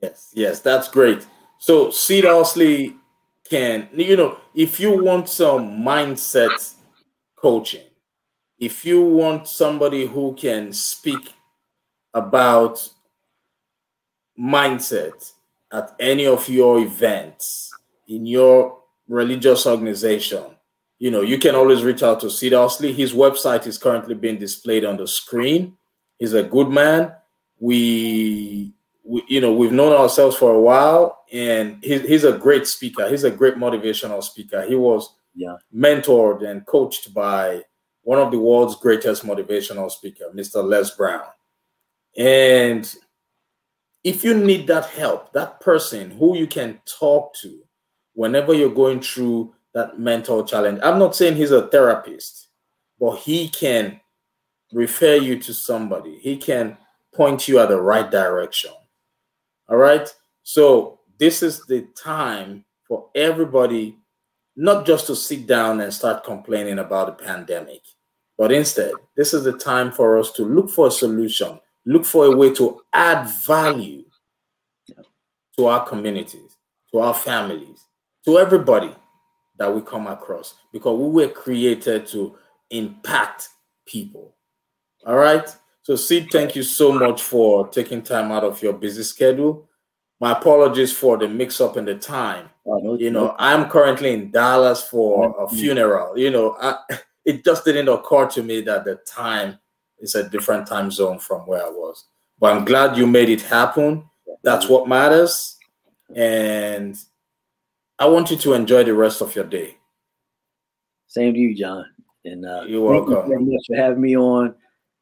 Yes, 0.02 0.32
yes, 0.34 0.60
that's 0.60 0.88
great. 0.88 1.26
So 1.58 1.90
Owsley 2.26 2.96
can, 3.50 3.90
you 3.94 4.16
know, 4.16 4.38
if 4.54 4.80
you 4.80 5.04
want 5.04 5.28
some 5.28 5.84
mindset 5.84 6.76
coaching. 7.38 7.84
If 8.60 8.84
you 8.84 9.02
want 9.02 9.48
somebody 9.48 10.06
who 10.06 10.34
can 10.34 10.74
speak 10.74 11.34
about 12.14 12.90
mindset 14.38 15.32
at 15.72 15.96
any 16.00 16.26
of 16.26 16.50
your 16.50 16.80
events 16.80 17.72
in 18.08 18.26
your 18.26 18.80
religious 19.08 19.68
organization, 19.68 20.44
you 21.00 21.12
know, 21.12 21.22
you 21.22 21.38
can 21.38 21.54
always 21.54 21.84
reach 21.84 22.02
out 22.02 22.20
to 22.22 22.30
Sid 22.32 22.54
Owsley. 22.54 22.92
His 22.92 23.14
website 23.14 23.68
is 23.68 23.78
currently 23.78 24.16
being 24.16 24.40
displayed 24.40 24.84
on 24.84 24.98
the 24.98 25.08
screen. 25.08 25.78
He's 26.20 26.34
a 26.34 26.44
good 26.44 26.70
man. 26.70 27.14
We, 27.60 28.74
we 29.04 29.24
you 29.28 29.42
know, 29.42 29.54
we've 29.54 29.72
known 29.72 29.94
ourselves 29.94 30.36
for 30.36 30.54
a 30.54 30.60
while, 30.60 31.24
and 31.32 31.84
he's, 31.84 32.02
he's 32.02 32.24
a 32.24 32.38
great 32.38 32.68
speaker. 32.68 33.08
He's 33.10 33.24
a 33.24 33.32
great 33.32 33.56
motivational 33.56 34.24
speaker. 34.24 34.66
He 34.66 34.76
was 34.76 35.16
yeah. 35.36 35.58
mentored 35.74 36.44
and 36.44 36.66
coached 36.66 37.14
by 37.14 37.64
one 38.02 38.20
of 38.20 38.32
the 38.32 38.40
world's 38.40 38.76
greatest 38.76 39.26
motivational 39.26 39.92
speaker, 39.92 40.26
Mr. 40.34 40.64
Les 40.64 40.96
Brown. 40.96 41.26
And 42.18 42.94
if 44.04 44.24
you 44.24 44.34
need 44.34 44.68
that 44.68 44.86
help, 44.86 45.34
that 45.34 45.60
person 45.60 46.12
who 46.12 46.38
you 46.38 46.48
can 46.48 46.80
talk 46.86 47.34
to 47.42 47.60
whenever 48.14 48.54
you're 48.54 48.70
going 48.70 49.02
through 49.02 49.54
that 49.74 50.00
mental 50.00 50.44
challenge. 50.44 50.80
I'm 50.82 50.98
not 50.98 51.16
saying 51.16 51.36
he's 51.36 51.52
a 51.52 51.68
therapist, 51.68 52.48
but 53.00 53.18
he 53.18 53.50
can 53.50 54.00
refer 54.74 55.16
you 55.16 55.40
to 55.40 55.54
somebody. 55.54 56.20
He 56.20 56.38
can 56.38 56.78
point 57.14 57.48
you 57.48 57.60
at 57.60 57.70
the 57.70 57.82
right 57.82 58.10
direction. 58.10 58.72
All 59.70 59.78
right. 59.78 60.08
So 60.44 61.00
this 61.20 61.44
is 61.44 61.66
the 61.66 61.88
time 62.02 62.66
for 62.88 63.10
everybody 63.16 63.98
not 64.56 64.86
just 64.86 65.08
to 65.08 65.16
sit 65.16 65.46
down 65.46 65.82
and 65.82 65.94
start 65.94 66.24
complaining 66.24 66.80
about 66.80 67.06
the 67.08 67.26
pandemic, 67.26 67.82
but 68.38 68.52
instead, 68.52 68.92
this 69.16 69.34
is 69.34 69.44
the 69.44 69.54
time 69.54 69.92
for 69.92 70.18
us 70.18 70.32
to 70.34 70.44
look 70.44 70.70
for 70.70 70.88
a 70.88 70.92
solution, 70.92 71.60
look 71.86 72.06
for 72.06 72.26
a 72.26 72.36
way 72.36 72.54
to 72.56 72.82
add 72.94 73.30
value 73.46 74.04
to 75.58 75.66
our 75.66 75.86
communities, 75.86 76.58
to 76.92 77.00
our 77.00 77.14
families, 77.14 77.86
to 78.26 78.38
everybody 78.38 78.96
that 79.58 79.74
we 79.74 79.82
come 79.82 80.08
across, 80.08 80.56
because 80.72 81.00
we 81.00 81.10
were 81.10 81.32
created 81.32 82.06
to 82.08 82.36
impact 82.70 83.50
people. 83.88 84.37
All 85.08 85.16
right. 85.16 85.48
So, 85.84 85.96
Sid, 85.96 86.28
thank 86.34 86.54
you 86.54 86.64
so 86.64 86.92
much 86.92 87.22
for 87.22 87.70
taking 87.70 88.02
time 88.02 88.30
out 88.30 88.44
of 88.44 88.62
your 88.62 88.74
busy 88.74 89.04
schedule. 89.04 89.70
My 90.20 90.34
apologies 90.34 90.92
for 90.92 91.18
the 91.18 91.30
mix 91.30 91.62
up 91.62 91.78
in 91.78 91.86
the 91.86 91.96
time. 91.96 92.50
Oh, 92.66 92.98
you 92.98 93.10
know. 93.10 93.34
I'm 93.40 93.70
currently 93.70 94.12
in 94.12 94.32
Dallas 94.32 94.84
for 94.84 95.34
a 95.42 95.48
funeral. 95.48 96.18
You 96.18 96.30
know, 96.32 96.58
I, 96.60 96.80
it 97.26 97.46
just 97.46 97.64
didn't 97.64 97.88
occur 97.88 98.28
to 98.28 98.44
me 98.44 98.60
that 98.62 98.84
the 98.84 98.96
time 99.08 99.58
is 100.00 100.14
a 100.16 100.28
different 100.28 100.68
time 100.68 100.92
zone 100.92 101.20
from 101.20 101.48
where 101.48 101.66
I 101.66 101.70
was. 101.70 102.04
But 102.38 102.58
I'm 102.58 102.66
glad 102.66 102.98
you 102.98 103.08
made 103.08 103.30
it 103.30 103.42
happen. 103.42 104.04
That's 104.44 104.68
what 104.68 104.90
matters. 104.90 105.58
And 106.14 106.98
I 107.98 108.08
want 108.08 108.30
you 108.30 108.38
to 108.38 108.54
enjoy 108.54 108.84
the 108.84 108.94
rest 108.94 109.22
of 109.22 109.34
your 109.36 109.46
day. 109.46 109.78
Same 111.08 111.34
to 111.34 111.40
you, 111.40 111.56
John. 111.56 111.86
And 112.26 112.46
uh, 112.46 112.64
you're 112.68 112.82
welcome. 112.82 113.14
Thank 113.14 113.28
you 113.28 113.30
very 113.30 113.46
much 113.46 113.66
for 113.68 113.76
having 113.78 114.02
me 114.02 114.18
on. 114.18 114.54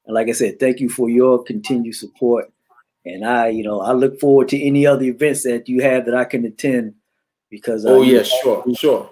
And 0.05 0.13
like 0.13 0.27
I 0.27 0.33
said, 0.33 0.59
thank 0.59 0.79
you 0.79 0.89
for 0.89 1.09
your 1.09 1.43
continued 1.43 1.95
support. 1.95 2.51
And 3.05 3.25
I, 3.25 3.49
you 3.49 3.63
know, 3.63 3.81
I 3.81 3.93
look 3.93 4.19
forward 4.19 4.49
to 4.49 4.61
any 4.61 4.85
other 4.85 5.03
events 5.03 5.43
that 5.43 5.69
you 5.69 5.81
have 5.81 6.05
that 6.05 6.15
I 6.15 6.25
can 6.25 6.45
attend 6.45 6.95
because. 7.49 7.85
Uh, 7.85 7.89
oh 7.89 8.01
yeah, 8.01 8.23
sure, 8.23 8.63
sure. 8.75 9.09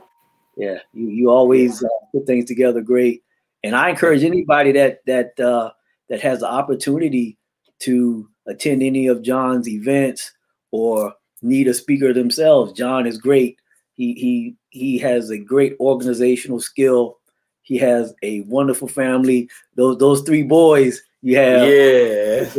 Yeah, 0.58 0.80
you 0.94 1.08
you 1.08 1.30
always 1.30 1.84
uh, 1.84 1.88
put 2.12 2.26
things 2.26 2.46
together 2.46 2.82
great, 2.82 3.24
and 3.64 3.76
I 3.76 3.90
encourage 3.90 4.24
anybody 4.24 4.72
that 4.74 5.06
that 5.06 5.40
uh, 5.40 5.72
that 6.10 6.22
has 6.22 6.40
the 6.40 6.50
opportunity 6.50 7.38
to 7.80 8.30
attend 8.48 8.84
any 8.84 9.08
of 9.08 9.24
John's 9.24 9.68
events 9.68 10.32
or 10.72 11.14
need 11.42 11.68
a 11.68 11.74
speaker 11.74 12.14
themselves. 12.14 12.74
John 12.74 13.06
is 13.06 13.18
great. 13.18 13.58
He 13.94 14.14
he 14.14 14.56
he 14.70 14.98
has 15.00 15.30
a 15.30 15.38
great 15.38 15.76
organizational 15.80 16.60
skill. 16.60 17.20
He 17.64 17.78
has 17.78 18.14
a 18.22 18.42
wonderful 18.42 18.88
family. 18.88 19.50
Those 19.76 19.98
those 19.98 20.22
three 20.22 20.44
boys 20.44 21.02
you 21.22 21.38
have. 21.38 21.68
Yeah. 21.68 22.50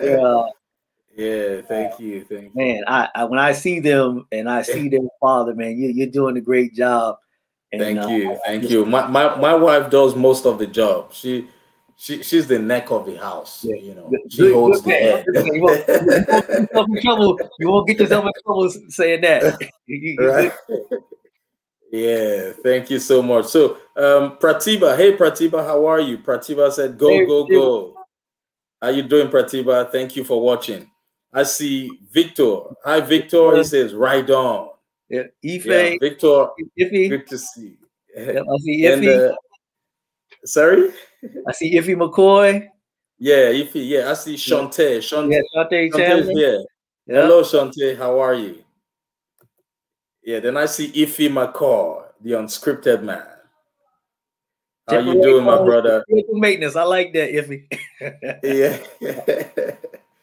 yeah. 0.00 0.44
Yeah, 1.14 1.60
thank 1.62 2.00
you, 2.00 2.24
thank 2.24 2.44
you. 2.44 2.50
Man, 2.54 2.84
I, 2.86 3.08
I, 3.14 3.24
when 3.24 3.38
I 3.38 3.52
see 3.52 3.80
them 3.80 4.26
and 4.32 4.48
I 4.48 4.62
see 4.62 4.88
their 4.88 5.00
father, 5.20 5.54
man, 5.54 5.76
you, 5.76 5.88
you're 5.88 6.06
doing 6.06 6.38
a 6.38 6.40
great 6.40 6.74
job. 6.74 7.16
And, 7.70 7.82
thank 7.82 7.98
uh, 7.98 8.08
you, 8.08 8.38
thank 8.46 8.70
you. 8.70 8.86
My, 8.86 9.06
my 9.06 9.36
my 9.36 9.54
wife 9.54 9.90
does 9.90 10.16
most 10.16 10.46
of 10.46 10.58
the 10.58 10.66
job. 10.66 11.12
She 11.12 11.48
she 11.96 12.22
she's 12.22 12.46
the 12.46 12.58
neck 12.58 12.90
of 12.90 13.06
the 13.06 13.16
house. 13.16 13.64
Yeah. 13.64 13.76
You 13.76 13.94
know, 13.94 14.10
she 14.28 14.38
good, 14.38 14.54
holds 14.54 14.80
good, 14.80 14.90
the 14.90 14.98
head. 14.98 15.24
You 15.54 15.62
won't, 15.62 15.84
you, 17.04 17.10
won't 17.16 17.40
you 17.58 17.68
won't 17.68 17.88
get 17.88 18.00
yourself 18.00 18.26
in 18.26 18.32
trouble 18.42 18.70
saying 18.88 19.20
that. 19.20 19.42
right? 20.18 20.52
Yeah, 21.92 22.52
thank 22.62 22.88
you 22.88 22.98
so 22.98 23.22
much. 23.22 23.46
So, 23.46 23.76
um, 23.96 24.38
Pratibha, 24.38 24.96
hey 24.96 25.14
Pratiba, 25.14 25.64
how 25.64 25.86
are 25.86 26.00
you? 26.00 26.16
Pratiba 26.16 26.72
said, 26.72 26.96
"Go, 26.96 27.10
hey, 27.10 27.26
go, 27.26 27.44
go." 27.44 27.94
How 28.80 28.88
are 28.88 28.92
you 28.92 29.02
doing, 29.02 29.28
Pratiba? 29.28 29.92
Thank 29.92 30.16
you 30.16 30.24
for 30.24 30.40
watching. 30.40 30.90
I 31.32 31.42
see 31.42 31.90
Victor. 32.10 32.60
Hi, 32.84 33.00
Victor. 33.00 33.56
He 33.58 33.64
says, 33.64 33.92
"Right 33.92 34.28
on." 34.30 34.70
Yeah, 35.10 35.24
Ife. 35.44 35.66
Yeah, 35.66 35.94
Victor. 36.00 36.46
Ife. 36.80 37.10
Good 37.10 37.26
to 37.28 37.38
see. 37.38 37.76
Yeah, 38.16 38.40
I 38.40 38.56
see 38.60 38.86
Ife. 38.86 38.92
And, 38.94 39.08
uh, 39.08 39.34
sorry. 40.46 40.92
I 41.46 41.52
see 41.52 41.74
Iffy 41.74 41.94
McCoy. 41.94 42.68
Yeah, 43.18 43.52
Iffy. 43.52 43.86
Yeah, 43.86 44.10
I 44.10 44.14
see 44.14 44.34
Shante. 44.34 44.98
Shante. 44.98 45.30
Yeah, 45.30 45.40
Shante 45.54 45.92
Chandler. 45.94 46.32
Yeah. 47.06 47.22
Hello, 47.22 47.42
Shante. 47.42 47.96
How 47.96 48.18
are 48.18 48.34
you? 48.34 48.64
Yeah, 50.24 50.40
then 50.40 50.56
I 50.56 50.66
see 50.66 50.90
Iffy 50.92 51.28
McCoy, 51.28 52.04
the 52.20 52.32
unscripted 52.32 53.02
man. 53.02 53.26
How 54.88 54.98
you 54.98 55.20
doing, 55.22 55.44
my 55.44 55.62
brother? 55.62 56.04
Maintenance. 56.30 56.76
I 56.76 56.82
like 56.84 57.12
that, 57.12 57.30
Iffy. 57.30 57.66
yeah. 58.42 59.74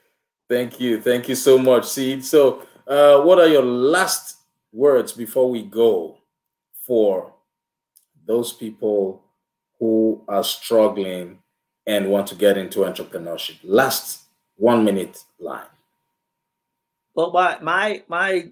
Thank 0.50 0.80
you. 0.80 1.02
Thank 1.02 1.30
you 1.30 1.36
so 1.36 1.58
much, 1.58 1.86
Seed. 1.86 2.26
So, 2.26 2.64
uh, 2.88 3.22
what 3.22 3.40
are 3.40 3.48
your 3.48 3.64
last 3.64 4.38
words 4.72 5.12
before 5.12 5.50
we 5.50 5.64
go 5.64 6.18
for 6.86 7.34
those 8.26 8.52
people 8.52 9.24
who 9.80 10.24
are 10.28 10.44
struggling 10.44 11.40
and 11.88 12.10
want 12.10 12.28
to 12.28 12.36
get 12.36 12.58
into 12.58 12.80
entrepreneurship? 12.80 13.58
Last 13.64 14.24
one 14.56 14.84
minute 14.84 15.24
line. 15.40 15.68
Well, 17.14 17.32
my 17.32 17.60
my 17.62 18.04
my 18.08 18.50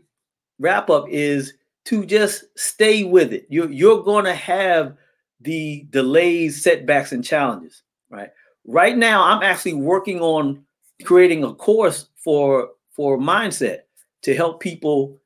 wrap 0.59 0.89
up 0.89 1.05
is 1.09 1.53
to 1.85 2.05
just 2.05 2.45
stay 2.57 3.03
with 3.03 3.33
it. 3.33 3.45
You're 3.49 3.71
you're 3.71 4.03
going 4.03 4.25
to 4.25 4.33
have 4.33 4.95
the 5.41 5.85
delays, 5.89 6.61
setbacks, 6.63 7.11
and 7.11 7.23
challenges. 7.23 7.83
Right. 8.09 8.29
Right 8.65 8.97
now, 8.97 9.23
I'm 9.23 9.43
actually 9.43 9.75
working 9.75 10.19
on 10.19 10.65
creating 11.03 11.43
a 11.43 11.53
course 11.53 12.07
for 12.15 12.69
for 12.91 13.17
mindset 13.17 13.81
to 14.23 14.35
help 14.35 14.59
people, 14.59 15.19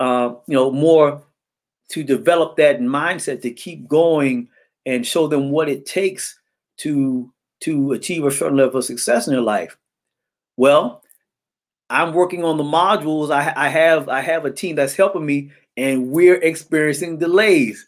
uh, 0.00 0.34
you 0.46 0.54
know, 0.54 0.70
more 0.70 1.22
to 1.90 2.02
develop 2.02 2.56
that 2.56 2.80
mindset 2.80 3.40
to 3.42 3.50
keep 3.50 3.88
going 3.88 4.48
and 4.84 5.06
show 5.06 5.26
them 5.26 5.50
what 5.50 5.68
it 5.68 5.86
takes 5.86 6.38
to 6.78 7.32
to 7.60 7.92
achieve 7.92 8.24
a 8.24 8.30
certain 8.30 8.56
level 8.56 8.78
of 8.78 8.84
success 8.84 9.26
in 9.26 9.32
their 9.32 9.42
life. 9.42 9.78
Well, 10.56 11.03
I'm 11.90 12.12
working 12.12 12.44
on 12.44 12.56
the 12.56 12.64
modules. 12.64 13.30
I, 13.30 13.52
I 13.54 13.68
have 13.68 14.08
I 14.08 14.20
have 14.20 14.44
a 14.44 14.50
team 14.50 14.76
that's 14.76 14.94
helping 14.94 15.26
me, 15.26 15.50
and 15.76 16.10
we're 16.10 16.36
experiencing 16.36 17.18
delays. 17.18 17.86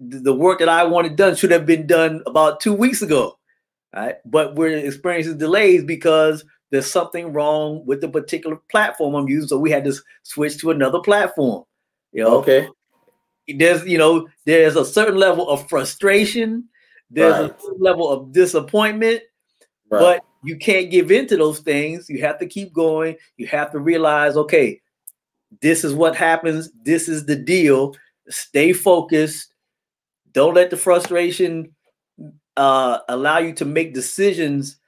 The, 0.00 0.18
the 0.18 0.34
work 0.34 0.60
that 0.60 0.68
I 0.68 0.84
wanted 0.84 1.16
done 1.16 1.34
should 1.34 1.50
have 1.50 1.66
been 1.66 1.86
done 1.86 2.22
about 2.26 2.60
two 2.60 2.74
weeks 2.74 3.02
ago, 3.02 3.38
right? 3.94 4.16
But 4.24 4.54
we're 4.54 4.76
experiencing 4.76 5.38
delays 5.38 5.84
because 5.84 6.44
there's 6.70 6.90
something 6.90 7.32
wrong 7.32 7.84
with 7.86 8.00
the 8.00 8.08
particular 8.08 8.56
platform 8.70 9.14
I'm 9.14 9.28
using. 9.28 9.48
So 9.48 9.58
we 9.58 9.70
had 9.70 9.84
to 9.84 9.94
switch 10.22 10.58
to 10.58 10.70
another 10.70 11.00
platform. 11.00 11.64
You 12.12 12.24
know, 12.24 12.36
okay 12.38 12.68
there's 13.56 13.84
you 13.86 13.98
know 13.98 14.28
there's 14.44 14.76
a 14.76 14.84
certain 14.84 15.16
level 15.16 15.48
of 15.48 15.68
frustration 15.68 16.64
there's 17.10 17.50
right. 17.50 17.60
a 17.60 17.82
level 17.82 18.08
of 18.08 18.32
disappointment 18.32 19.22
right. 19.90 20.00
but 20.00 20.24
you 20.44 20.56
can't 20.56 20.90
give 20.90 21.10
in 21.10 21.26
to 21.26 21.36
those 21.36 21.60
things 21.60 22.08
you 22.08 22.20
have 22.20 22.38
to 22.38 22.46
keep 22.46 22.72
going 22.72 23.16
you 23.36 23.46
have 23.46 23.70
to 23.70 23.78
realize 23.78 24.36
okay 24.36 24.80
this 25.60 25.84
is 25.84 25.94
what 25.94 26.14
happens 26.14 26.70
this 26.82 27.08
is 27.08 27.26
the 27.26 27.36
deal 27.36 27.94
stay 28.28 28.72
focused 28.72 29.54
don't 30.32 30.54
let 30.54 30.70
the 30.70 30.76
frustration 30.76 31.74
uh, 32.56 32.98
allow 33.08 33.38
you 33.38 33.52
to 33.52 33.64
make 33.64 33.94
decisions 33.94 34.78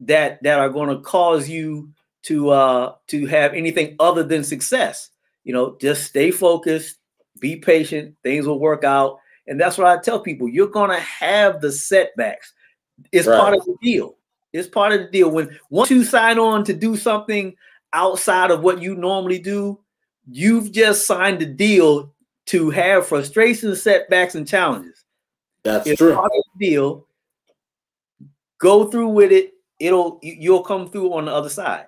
that 0.00 0.42
that 0.42 0.58
are 0.58 0.70
going 0.70 0.88
to 0.88 1.02
cause 1.02 1.48
you 1.48 1.90
to 2.22 2.50
uh 2.50 2.94
to 3.06 3.26
have 3.26 3.52
anything 3.54 3.94
other 4.00 4.22
than 4.22 4.42
success 4.42 5.10
you 5.44 5.52
know 5.52 5.76
just 5.80 6.04
stay 6.04 6.30
focused 6.30 6.98
be 7.40 7.56
patient, 7.56 8.16
things 8.22 8.46
will 8.46 8.58
work 8.58 8.84
out. 8.84 9.18
And 9.46 9.60
that's 9.60 9.78
what 9.78 9.86
I 9.86 10.00
tell 10.00 10.20
people 10.20 10.48
you're 10.48 10.68
going 10.68 10.90
to 10.90 11.00
have 11.00 11.60
the 11.60 11.72
setbacks. 11.72 12.52
It's 13.12 13.26
right. 13.26 13.38
part 13.38 13.54
of 13.54 13.64
the 13.64 13.76
deal. 13.82 14.16
It's 14.52 14.68
part 14.68 14.92
of 14.92 15.00
the 15.00 15.08
deal. 15.08 15.30
When 15.30 15.58
once 15.70 15.90
you 15.90 16.04
sign 16.04 16.38
on 16.38 16.64
to 16.64 16.72
do 16.72 16.96
something 16.96 17.54
outside 17.92 18.50
of 18.50 18.62
what 18.62 18.82
you 18.82 18.94
normally 18.94 19.38
do, 19.38 19.80
you've 20.30 20.72
just 20.72 21.06
signed 21.06 21.40
the 21.40 21.46
deal 21.46 22.12
to 22.46 22.70
have 22.70 23.06
frustrations, 23.06 23.82
setbacks, 23.82 24.34
and 24.34 24.48
challenges. 24.48 25.04
That's 25.64 25.86
it's 25.86 25.98
true. 25.98 26.14
Part 26.14 26.32
of 26.34 26.44
the 26.54 26.66
deal. 26.66 27.06
Go 28.58 28.90
through 28.90 29.08
with 29.08 29.32
it. 29.32 29.54
It'll 29.78 30.18
you'll 30.22 30.62
come 30.62 30.88
through 30.88 31.12
on 31.14 31.26
the 31.26 31.32
other 31.32 31.50
side. 31.50 31.86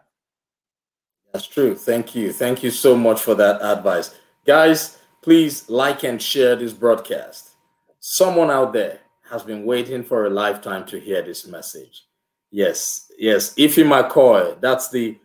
That's 1.32 1.46
true. 1.46 1.74
Thank 1.74 2.14
you. 2.14 2.32
Thank 2.32 2.62
you 2.62 2.70
so 2.70 2.96
much 2.96 3.20
for 3.20 3.34
that 3.36 3.62
advice. 3.62 4.14
Guys, 4.44 4.98
Please 5.22 5.68
like 5.68 6.02
and 6.02 6.20
share 6.20 6.56
this 6.56 6.72
broadcast. 6.72 7.50
Someone 7.98 8.50
out 8.50 8.72
there 8.72 9.00
has 9.28 9.42
been 9.42 9.66
waiting 9.66 10.02
for 10.02 10.24
a 10.24 10.30
lifetime 10.30 10.86
to 10.86 10.98
hear 10.98 11.20
this 11.22 11.46
message. 11.46 12.06
Yes, 12.50 13.10
yes. 13.18 13.54
Iffy 13.54 13.84
McCoy, 13.84 14.60
that's 14.60 14.90
the 14.90 15.16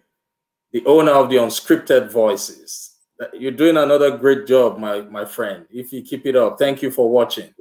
the 0.71 0.85
owner 0.85 1.11
of 1.11 1.29
the 1.29 1.37
unscripted 1.37 2.11
voices. 2.11 2.91
You're 3.33 3.51
doing 3.51 3.77
another 3.77 4.17
great 4.17 4.45
job, 4.45 4.77
my 4.77 5.01
my 5.01 5.25
friend. 5.25 5.65
If 5.71 5.93
you 5.93 6.01
keep 6.01 6.25
it 6.25 6.35
up, 6.35 6.59
thank 6.59 6.81
you 6.81 6.91
for 6.91 7.09
watching. 7.09 7.53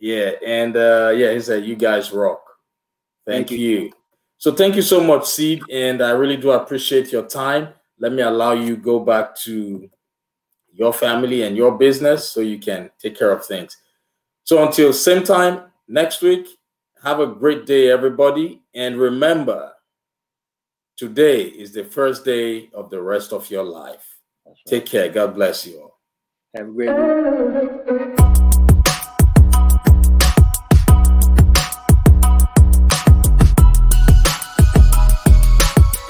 Yeah, 0.00 0.32
and 0.44 0.76
uh, 0.76 1.12
yeah, 1.14 1.32
he 1.32 1.40
said 1.40 1.64
you 1.64 1.76
guys 1.76 2.10
rock. 2.10 2.42
Thank, 3.26 3.48
thank 3.48 3.60
you. 3.60 3.68
you. 3.68 3.92
So 4.38 4.50
thank 4.52 4.74
you 4.74 4.82
so 4.82 5.00
much, 5.00 5.26
Seed, 5.26 5.62
and 5.70 6.02
I 6.02 6.10
really 6.10 6.36
do 6.36 6.50
appreciate 6.50 7.12
your 7.12 7.26
time. 7.28 7.68
Let 8.00 8.12
me 8.12 8.22
allow 8.22 8.52
you 8.52 8.76
go 8.76 8.98
back 8.98 9.36
to 9.44 9.88
your 10.72 10.92
family 10.92 11.42
and 11.42 11.56
your 11.56 11.78
business 11.78 12.28
so 12.30 12.40
you 12.40 12.58
can 12.58 12.90
take 12.98 13.16
care 13.16 13.30
of 13.30 13.44
things. 13.44 13.76
So 14.42 14.66
until 14.66 14.92
same 14.92 15.22
time 15.22 15.70
next 15.86 16.22
week, 16.22 16.48
have 17.04 17.20
a 17.20 17.26
great 17.26 17.66
day, 17.66 17.90
everybody, 17.90 18.61
and 18.74 18.98
remember, 18.98 19.72
today 20.96 21.42
is 21.42 21.72
the 21.72 21.84
first 21.84 22.24
day 22.24 22.70
of 22.74 22.90
the 22.90 23.00
rest 23.00 23.32
of 23.32 23.50
your 23.50 23.64
life. 23.64 24.06
Right. 24.46 24.56
Take 24.66 24.86
care. 24.86 25.08
God 25.08 25.34
bless 25.34 25.66
you 25.66 25.80
all. 25.80 25.98
Have 26.54 26.68
a 26.68 26.70
great 26.70 26.86
day. 26.86 28.21